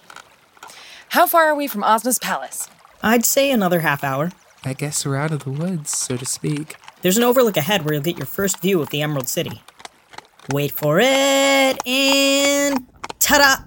How 1.09 1.27
far 1.27 1.47
are 1.47 1.55
we 1.55 1.67
from 1.67 1.83
Ozma's 1.83 2.19
palace? 2.19 2.69
I'd 3.03 3.25
say 3.25 3.51
another 3.51 3.81
half 3.81 4.05
hour. 4.05 4.33
I 4.67 4.75
guess 4.75 5.07
we're 5.07 5.17
out 5.17 5.33
of 5.33 5.45
the 5.45 5.51
woods, 5.51 5.97
so 5.97 6.19
to 6.19 6.27
speak. 6.27 6.77
There's 7.07 7.19
an 7.19 7.23
overlook 7.23 7.57
ahead 7.57 7.85
where 7.85 7.95
you'll 7.95 8.03
get 8.03 8.19
your 8.19 8.27
first 8.27 8.61
view 8.61 8.83
of 8.83 8.91
the 8.91 9.01
Emerald 9.01 9.29
City. 9.29 9.63
Wait 10.53 10.73
for 10.73 10.99
it, 10.99 11.87
and 11.87 12.85
ta-da! 13.21 13.63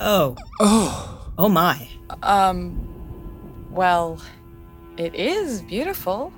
Oh. 0.00 0.36
Oh. 0.58 1.30
Oh 1.38 1.48
my. 1.48 1.88
Um, 2.24 3.70
well, 3.70 4.20
it 4.96 5.14
is 5.14 5.62
beautiful, 5.62 6.32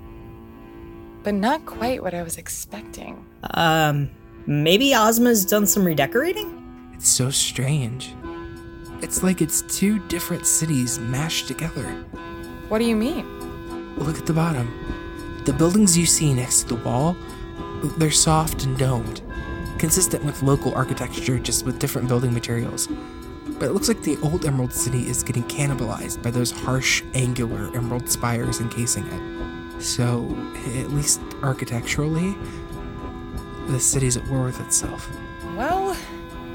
but 1.23 1.33
not 1.33 1.65
quite 1.65 2.03
what 2.03 2.13
I 2.13 2.23
was 2.23 2.37
expecting. 2.37 3.25
Um, 3.55 4.11
maybe 4.45 4.95
Ozma's 4.95 5.47
done 5.47 5.67
some 5.67 5.87
redecorating? 5.87 6.93
It's 6.93 7.09
so 7.09 7.31
strange. 7.31 8.15
It's 9.01 9.23
like 9.23 9.41
it's 9.41 9.63
two 9.75 10.07
different 10.09 10.45
cities 10.45 10.99
mashed 10.99 11.49
together. 11.49 11.87
What 12.69 12.77
do 12.77 12.85
you 12.85 12.95
mean? 12.95 13.97
Look 13.97 14.19
at 14.19 14.27
the 14.27 14.35
bottom. 14.35 15.00
The 15.45 15.53
buildings 15.53 15.97
you 15.97 16.07
see 16.07 16.35
next 16.35 16.63
to 16.63 16.75
the 16.75 16.85
wall, 16.85 17.17
they're 17.97 18.11
soft 18.11 18.65
and 18.65 18.77
domed, 18.77 19.23
consistent 19.79 20.23
with 20.25 20.43
local 20.43 20.75
architecture, 20.75 21.39
just 21.39 21.65
with 21.65 21.79
different 21.79 22.09
building 22.09 22.35
materials. 22.35 22.89
But 23.59 23.71
it 23.71 23.73
looks 23.73 23.89
like 23.89 24.03
the 24.03 24.19
old 24.23 24.45
Emerald 24.45 24.73
City 24.73 25.09
is 25.09 25.23
getting 25.23 25.45
cannibalized 25.45 26.23
by 26.23 26.31
those 26.31 26.51
harsh, 26.51 27.03
angular 27.15 27.75
emerald 27.75 28.09
spires 28.09 28.61
encasing 28.61 29.07
it. 29.07 29.83
So, 29.83 30.25
at 30.77 30.91
least 30.91 31.21
architecturally, 31.43 32.37
the 33.69 33.81
city's 33.81 34.17
at 34.17 34.27
war 34.29 34.45
with 34.45 34.61
itself. 34.61 35.09
Well, 35.57 35.97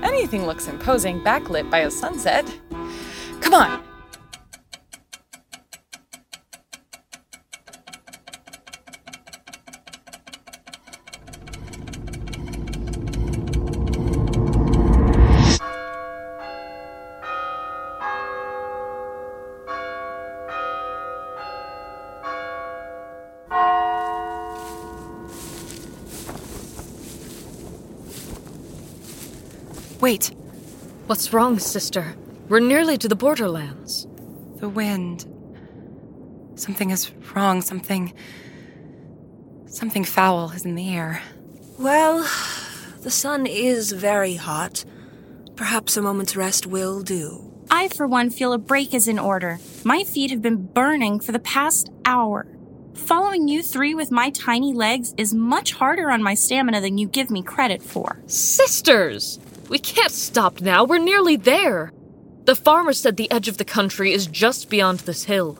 anything 0.03 0.45
looks 0.45 0.67
imposing 0.67 1.21
backlit 1.21 1.69
by 1.69 1.79
a 1.79 1.91
sunset. 1.91 2.45
Come 3.41 3.53
on! 3.53 3.83
Wait. 30.05 30.27
What's 31.07 31.33
wrong, 31.33 31.57
sister? 31.57 32.15
We're 32.47 32.59
nearly 32.59 32.95
to 32.95 33.07
the 33.07 33.15
borderlands. 33.15 34.05
The 34.57 34.69
wind. 34.69 35.25
Something 36.53 36.91
is 36.91 37.11
wrong. 37.33 37.63
Something. 37.63 38.13
Something 39.65 40.03
foul 40.03 40.51
is 40.51 40.63
in 40.63 40.75
the 40.75 40.93
air. 40.95 41.23
Well, 41.79 42.19
the 43.01 43.09
sun 43.09 43.47
is 43.47 43.93
very 43.93 44.35
hot. 44.35 44.85
Perhaps 45.55 45.97
a 45.97 46.03
moment's 46.03 46.35
rest 46.35 46.67
will 46.67 47.01
do. 47.01 47.51
I, 47.71 47.87
for 47.87 48.05
one, 48.05 48.29
feel 48.29 48.53
a 48.53 48.59
break 48.59 48.93
is 48.93 49.07
in 49.07 49.17
order. 49.17 49.57
My 49.83 50.03
feet 50.03 50.29
have 50.29 50.43
been 50.43 50.67
burning 50.67 51.19
for 51.19 51.31
the 51.31 51.39
past 51.39 51.89
hour. 52.05 52.45
Following 52.93 53.47
you 53.47 53.63
three 53.63 53.95
with 53.95 54.11
my 54.11 54.29
tiny 54.29 54.71
legs 54.71 55.15
is 55.17 55.33
much 55.33 55.73
harder 55.73 56.11
on 56.11 56.21
my 56.21 56.35
stamina 56.35 56.79
than 56.79 56.99
you 56.99 57.07
give 57.07 57.31
me 57.31 57.41
credit 57.41 57.81
for. 57.81 58.21
Sisters! 58.27 59.39
We 59.67 59.79
can't 59.79 60.11
stop 60.11 60.61
now. 60.61 60.83
We're 60.83 60.99
nearly 60.99 61.35
there. 61.35 61.91
The 62.45 62.55
farmer 62.55 62.93
said 62.93 63.17
the 63.17 63.31
edge 63.31 63.47
of 63.47 63.57
the 63.57 63.65
country 63.65 64.13
is 64.13 64.27
just 64.27 64.69
beyond 64.69 64.99
this 65.01 65.23
hill. 65.23 65.57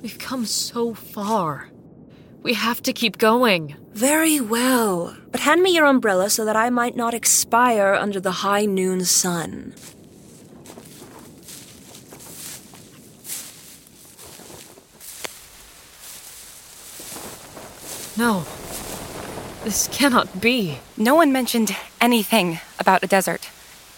We've 0.00 0.18
come 0.18 0.46
so 0.46 0.94
far. 0.94 1.68
We 2.42 2.54
have 2.54 2.82
to 2.82 2.92
keep 2.92 3.18
going. 3.18 3.76
Very 3.92 4.40
well. 4.40 5.14
But 5.30 5.42
hand 5.42 5.62
me 5.62 5.74
your 5.74 5.84
umbrella 5.84 6.30
so 6.30 6.44
that 6.46 6.56
I 6.56 6.70
might 6.70 6.96
not 6.96 7.14
expire 7.14 7.94
under 7.94 8.18
the 8.18 8.32
high 8.32 8.64
noon 8.64 9.04
sun. 9.04 9.74
No. 18.16 18.44
This 19.64 19.88
cannot 19.92 20.40
be. 20.40 20.78
No 20.96 21.14
one 21.14 21.32
mentioned 21.32 21.76
anything 22.00 22.58
about 22.82 23.02
a 23.02 23.06
desert. 23.06 23.48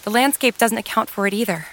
The 0.03 0.09
landscape 0.09 0.57
doesn't 0.57 0.77
account 0.77 1.09
for 1.09 1.27
it 1.27 1.33
either. 1.33 1.65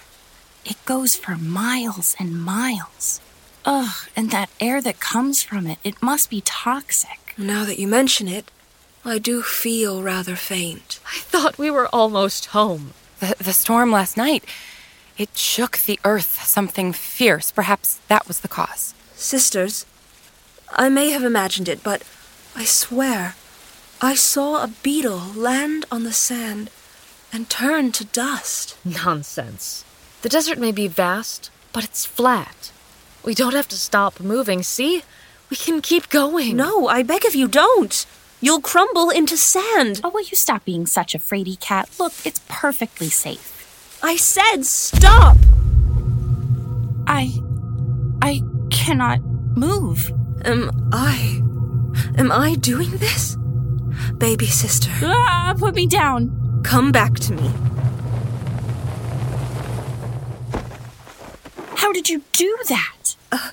It 0.64 0.84
goes 0.84 1.14
for 1.14 1.36
miles 1.36 2.16
and 2.18 2.42
miles. 2.42 3.20
Ugh, 3.64 4.08
and 4.16 4.30
that 4.30 4.50
air 4.58 4.80
that 4.80 4.98
comes 4.98 5.42
from 5.44 5.68
it, 5.68 5.78
it 5.84 6.02
must 6.02 6.30
be 6.30 6.40
toxic. 6.40 7.34
Now 7.38 7.64
that 7.64 7.78
you 7.78 7.86
mention 7.86 8.26
it, 8.26 8.50
I 9.04 9.18
do 9.18 9.42
feel 9.42 10.02
rather 10.02 10.34
faint. 10.34 10.98
I 11.06 11.18
thought 11.18 11.58
we 11.58 11.70
were 11.70 11.88
almost 11.94 12.46
home. 12.46 12.94
The, 13.20 13.36
the 13.38 13.52
storm 13.52 13.92
last 13.92 14.16
night, 14.16 14.44
it 15.18 15.36
shook 15.36 15.78
the 15.78 16.00
earth 16.04 16.44
something 16.44 16.92
fierce. 16.92 17.52
Perhaps 17.52 18.00
that 18.08 18.26
was 18.26 18.40
the 18.40 18.48
cause. 18.48 18.94
Sisters, 19.14 19.86
I 20.72 20.88
may 20.88 21.10
have 21.10 21.22
imagined 21.22 21.68
it, 21.68 21.82
but 21.82 22.02
I 22.56 22.64
swear 22.64 23.34
I 24.00 24.14
saw 24.14 24.62
a 24.62 24.72
beetle 24.82 25.32
land 25.36 25.84
on 25.90 26.02
the 26.02 26.12
sand 26.12 26.70
and 27.32 27.48
turn 27.48 27.90
to 27.92 28.04
dust. 28.04 28.76
Nonsense. 28.84 29.84
The 30.20 30.28
desert 30.28 30.58
may 30.58 30.70
be 30.70 30.86
vast, 30.86 31.50
but 31.72 31.82
it's 31.82 32.04
flat. 32.04 32.70
We 33.24 33.34
don't 33.34 33.54
have 33.54 33.68
to 33.68 33.76
stop 33.76 34.20
moving, 34.20 34.62
see? 34.62 35.02
We 35.48 35.56
can 35.56 35.80
keep 35.80 36.08
going. 36.10 36.56
No, 36.56 36.88
I 36.88 37.02
beg 37.02 37.24
of 37.24 37.34
you, 37.34 37.48
don't. 37.48 38.06
You'll 38.40 38.60
crumble 38.60 39.10
into 39.10 39.36
sand. 39.36 40.00
Oh, 40.04 40.10
will 40.10 40.22
you 40.22 40.36
stop 40.36 40.64
being 40.64 40.86
such 40.86 41.14
a 41.14 41.18
fraidy 41.18 41.58
cat? 41.58 41.88
Look, 41.98 42.12
it's 42.24 42.40
perfectly 42.48 43.08
safe. 43.08 43.98
I 44.02 44.16
said 44.16 44.64
stop! 44.64 45.36
I. 47.06 47.40
I 48.20 48.42
cannot 48.70 49.20
move. 49.22 50.12
Am 50.44 50.70
I. 50.92 51.40
Am 52.18 52.32
I 52.32 52.56
doing 52.56 52.90
this? 52.96 53.36
Baby 54.18 54.46
sister. 54.46 54.90
Ah, 55.02 55.54
put 55.56 55.74
me 55.74 55.86
down. 55.86 56.41
Come 56.72 56.90
back 56.90 57.12
to 57.16 57.34
me. 57.34 57.50
How 61.76 61.92
did 61.92 62.08
you 62.08 62.22
do 62.32 62.58
that? 62.66 63.14
Uh, 63.30 63.50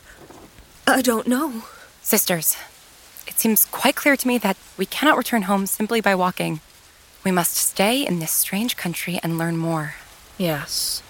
I 0.88 1.02
don't 1.02 1.28
know. 1.28 1.64
Sisters, 2.02 2.56
it 3.28 3.38
seems 3.38 3.66
quite 3.66 3.98
clear 3.98 4.16
to 4.16 4.26
me 4.26 4.38
that 4.38 4.56
we 4.78 4.86
cannot 4.86 5.18
return 5.18 5.42
home 5.42 5.66
simply 5.66 6.00
by 6.00 6.16
walking. 6.16 6.62
We 7.26 7.32
must 7.32 7.58
stay 7.58 8.08
in 8.08 8.20
this 8.20 8.32
strange 8.32 8.78
country 8.78 9.20
and 9.22 9.38
learn 9.38 9.58
more. 9.58 9.96
Yes. 10.38 11.04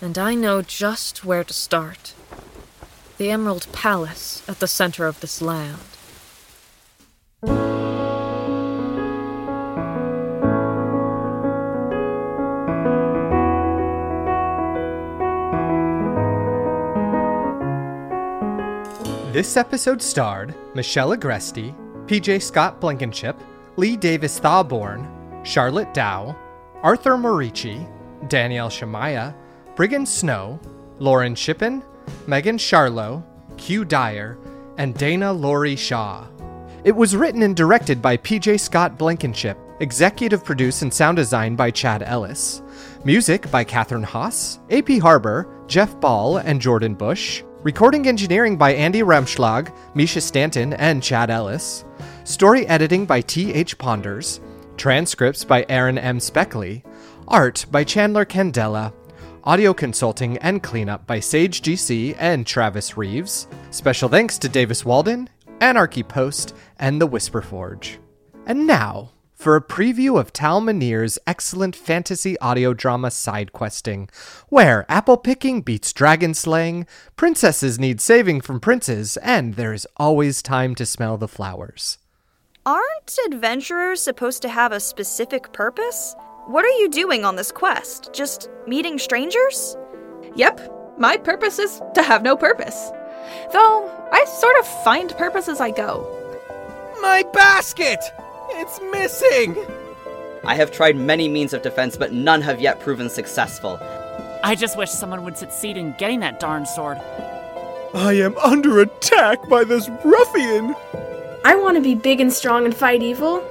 And 0.00 0.18
I 0.18 0.34
know 0.34 0.62
just 0.62 1.24
where 1.24 1.44
to 1.44 1.54
start. 1.54 2.12
The 3.18 3.30
Emerald 3.30 3.68
Palace 3.70 4.42
at 4.48 4.58
the 4.58 4.66
center 4.66 5.06
of 5.06 5.20
this 5.20 5.40
land. 5.40 5.78
This 19.36 19.58
episode 19.58 20.00
starred 20.00 20.54
Michelle 20.74 21.14
Agresti, 21.14 21.74
PJ 22.06 22.40
Scott 22.40 22.80
Blankenship, 22.80 23.38
Lee 23.76 23.94
Davis 23.94 24.40
Thawborn, 24.40 25.44
Charlotte 25.44 25.92
Dow, 25.92 26.34
Arthur 26.82 27.18
Morici, 27.18 27.86
Danielle 28.30 28.70
Shamaya, 28.70 29.34
Briggon 29.74 30.06
Snow, 30.06 30.58
Lauren 31.00 31.34
Shippen, 31.34 31.82
Megan 32.26 32.56
Charlo, 32.56 33.22
Q 33.58 33.84
Dyer, 33.84 34.38
and 34.78 34.96
Dana 34.96 35.34
Laurie 35.34 35.76
Shaw. 35.76 36.26
It 36.84 36.96
was 36.96 37.14
written 37.14 37.42
and 37.42 37.54
directed 37.54 38.00
by 38.00 38.16
PJ 38.16 38.58
Scott 38.58 38.96
Blankenship, 38.96 39.58
executive 39.80 40.46
produced 40.46 40.80
and 40.80 40.94
sound 40.94 41.18
designed 41.18 41.58
by 41.58 41.70
Chad 41.70 42.02
Ellis. 42.02 42.62
Music 43.04 43.50
by 43.50 43.64
Catherine 43.64 44.02
Haas, 44.02 44.60
AP 44.70 44.98
Harbor, 44.98 45.46
Jeff 45.66 46.00
Ball, 46.00 46.38
and 46.38 46.58
Jordan 46.58 46.94
Bush. 46.94 47.42
Recording 47.66 48.06
engineering 48.06 48.56
by 48.56 48.74
Andy 48.74 49.00
Remschlag, 49.00 49.74
Misha 49.96 50.20
Stanton, 50.20 50.74
and 50.74 51.02
Chad 51.02 51.30
Ellis. 51.30 51.84
Story 52.22 52.64
editing 52.68 53.06
by 53.06 53.20
T.H. 53.20 53.76
Ponders. 53.76 54.38
Transcripts 54.76 55.42
by 55.42 55.66
Aaron 55.68 55.98
M. 55.98 56.20
Speckley. 56.20 56.84
Art 57.26 57.66
by 57.72 57.82
Chandler 57.82 58.24
Candela. 58.24 58.92
Audio 59.42 59.74
consulting 59.74 60.38
and 60.38 60.62
cleanup 60.62 61.08
by 61.08 61.18
Sage 61.18 61.60
GC 61.60 62.14
and 62.20 62.46
Travis 62.46 62.96
Reeves. 62.96 63.48
Special 63.72 64.08
thanks 64.08 64.38
to 64.38 64.48
Davis 64.48 64.84
Walden, 64.84 65.28
Anarchy 65.60 66.04
Post, 66.04 66.54
and 66.78 67.00
The 67.00 67.06
Whisper 67.08 67.42
Forge. 67.42 67.98
And 68.46 68.68
now, 68.68 69.10
for 69.36 69.54
a 69.54 69.60
preview 69.62 70.18
of 70.18 70.32
Tal 70.32 70.62
Manier's 70.62 71.18
excellent 71.26 71.76
fantasy 71.76 72.38
audio 72.40 72.72
drama 72.72 73.10
Side 73.10 73.52
Questing, 73.52 74.08
where 74.48 74.86
apple 74.88 75.18
picking 75.18 75.60
beats 75.60 75.92
dragon 75.92 76.32
slaying, 76.32 76.86
princesses 77.16 77.78
need 77.78 78.00
saving 78.00 78.40
from 78.40 78.58
princes, 78.58 79.18
and 79.18 79.54
there 79.54 79.74
is 79.74 79.86
always 79.98 80.40
time 80.40 80.74
to 80.74 80.86
smell 80.86 81.18
the 81.18 81.28
flowers. 81.28 81.98
Aren't 82.64 83.18
adventurers 83.26 84.02
supposed 84.02 84.40
to 84.42 84.48
have 84.48 84.72
a 84.72 84.80
specific 84.80 85.52
purpose? 85.52 86.16
What 86.46 86.64
are 86.64 86.78
you 86.80 86.88
doing 86.88 87.24
on 87.24 87.36
this 87.36 87.52
quest? 87.52 88.10
Just 88.14 88.48
meeting 88.66 88.98
strangers? 88.98 89.76
Yep, 90.34 90.96
my 90.98 91.18
purpose 91.18 91.58
is 91.58 91.82
to 91.94 92.02
have 92.02 92.22
no 92.22 92.36
purpose. 92.36 92.90
Though, 93.52 94.08
I 94.10 94.24
sort 94.24 94.58
of 94.58 94.66
find 94.82 95.10
purpose 95.16 95.46
as 95.48 95.60
I 95.60 95.70
go. 95.70 96.12
My 97.02 97.22
basket! 97.32 98.00
It's 98.50 98.80
missing! 98.92 99.56
I 100.44 100.54
have 100.54 100.70
tried 100.70 100.96
many 100.96 101.28
means 101.28 101.52
of 101.52 101.62
defense, 101.62 101.96
but 101.96 102.12
none 102.12 102.40
have 102.42 102.60
yet 102.60 102.80
proven 102.80 103.10
successful. 103.10 103.78
I 104.44 104.54
just 104.54 104.78
wish 104.78 104.90
someone 104.90 105.24
would 105.24 105.36
succeed 105.36 105.76
in 105.76 105.94
getting 105.98 106.20
that 106.20 106.38
darn 106.38 106.66
sword. 106.66 106.98
I 107.94 108.12
am 108.14 108.36
under 108.38 108.80
attack 108.80 109.48
by 109.48 109.64
this 109.64 109.88
ruffian! 110.04 110.74
I 111.44 111.56
want 111.56 111.76
to 111.76 111.82
be 111.82 111.94
big 111.94 112.20
and 112.20 112.32
strong 112.32 112.64
and 112.64 112.74
fight 112.74 113.02
evil. 113.02 113.42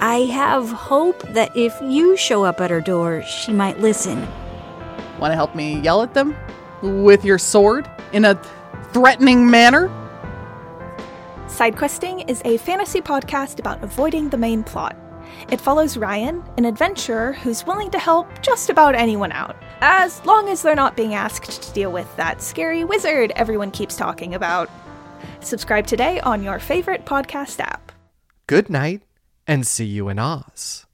I 0.00 0.18
have 0.26 0.70
hope 0.70 1.22
that 1.32 1.56
if 1.56 1.74
you 1.82 2.16
show 2.16 2.44
up 2.44 2.60
at 2.60 2.70
her 2.70 2.80
door, 2.80 3.22
she 3.22 3.52
might 3.52 3.80
listen. 3.80 4.26
Want 5.18 5.32
to 5.32 5.36
help 5.36 5.54
me 5.54 5.80
yell 5.80 6.02
at 6.02 6.14
them? 6.14 6.36
With 6.82 7.24
your 7.24 7.38
sword? 7.38 7.90
In 8.12 8.24
a 8.24 8.40
threatening 8.92 9.50
manner? 9.50 9.88
Sidequesting 11.56 12.28
is 12.28 12.42
a 12.44 12.58
fantasy 12.58 13.00
podcast 13.00 13.58
about 13.58 13.82
avoiding 13.82 14.28
the 14.28 14.36
main 14.36 14.62
plot. 14.62 14.94
It 15.50 15.58
follows 15.58 15.96
Ryan, 15.96 16.44
an 16.58 16.66
adventurer 16.66 17.32
who's 17.32 17.64
willing 17.66 17.90
to 17.92 17.98
help 17.98 18.28
just 18.42 18.68
about 18.68 18.94
anyone 18.94 19.32
out, 19.32 19.56
as 19.80 20.22
long 20.26 20.50
as 20.50 20.60
they're 20.60 20.74
not 20.74 20.98
being 20.98 21.14
asked 21.14 21.62
to 21.62 21.72
deal 21.72 21.90
with 21.90 22.14
that 22.16 22.42
scary 22.42 22.84
wizard 22.84 23.32
everyone 23.36 23.70
keeps 23.70 23.96
talking 23.96 24.34
about. 24.34 24.68
Subscribe 25.40 25.86
today 25.86 26.20
on 26.20 26.42
your 26.42 26.58
favorite 26.58 27.06
podcast 27.06 27.58
app. 27.58 27.90
Good 28.46 28.68
night, 28.68 29.00
and 29.46 29.66
see 29.66 29.86
you 29.86 30.10
in 30.10 30.18
Oz. 30.18 30.85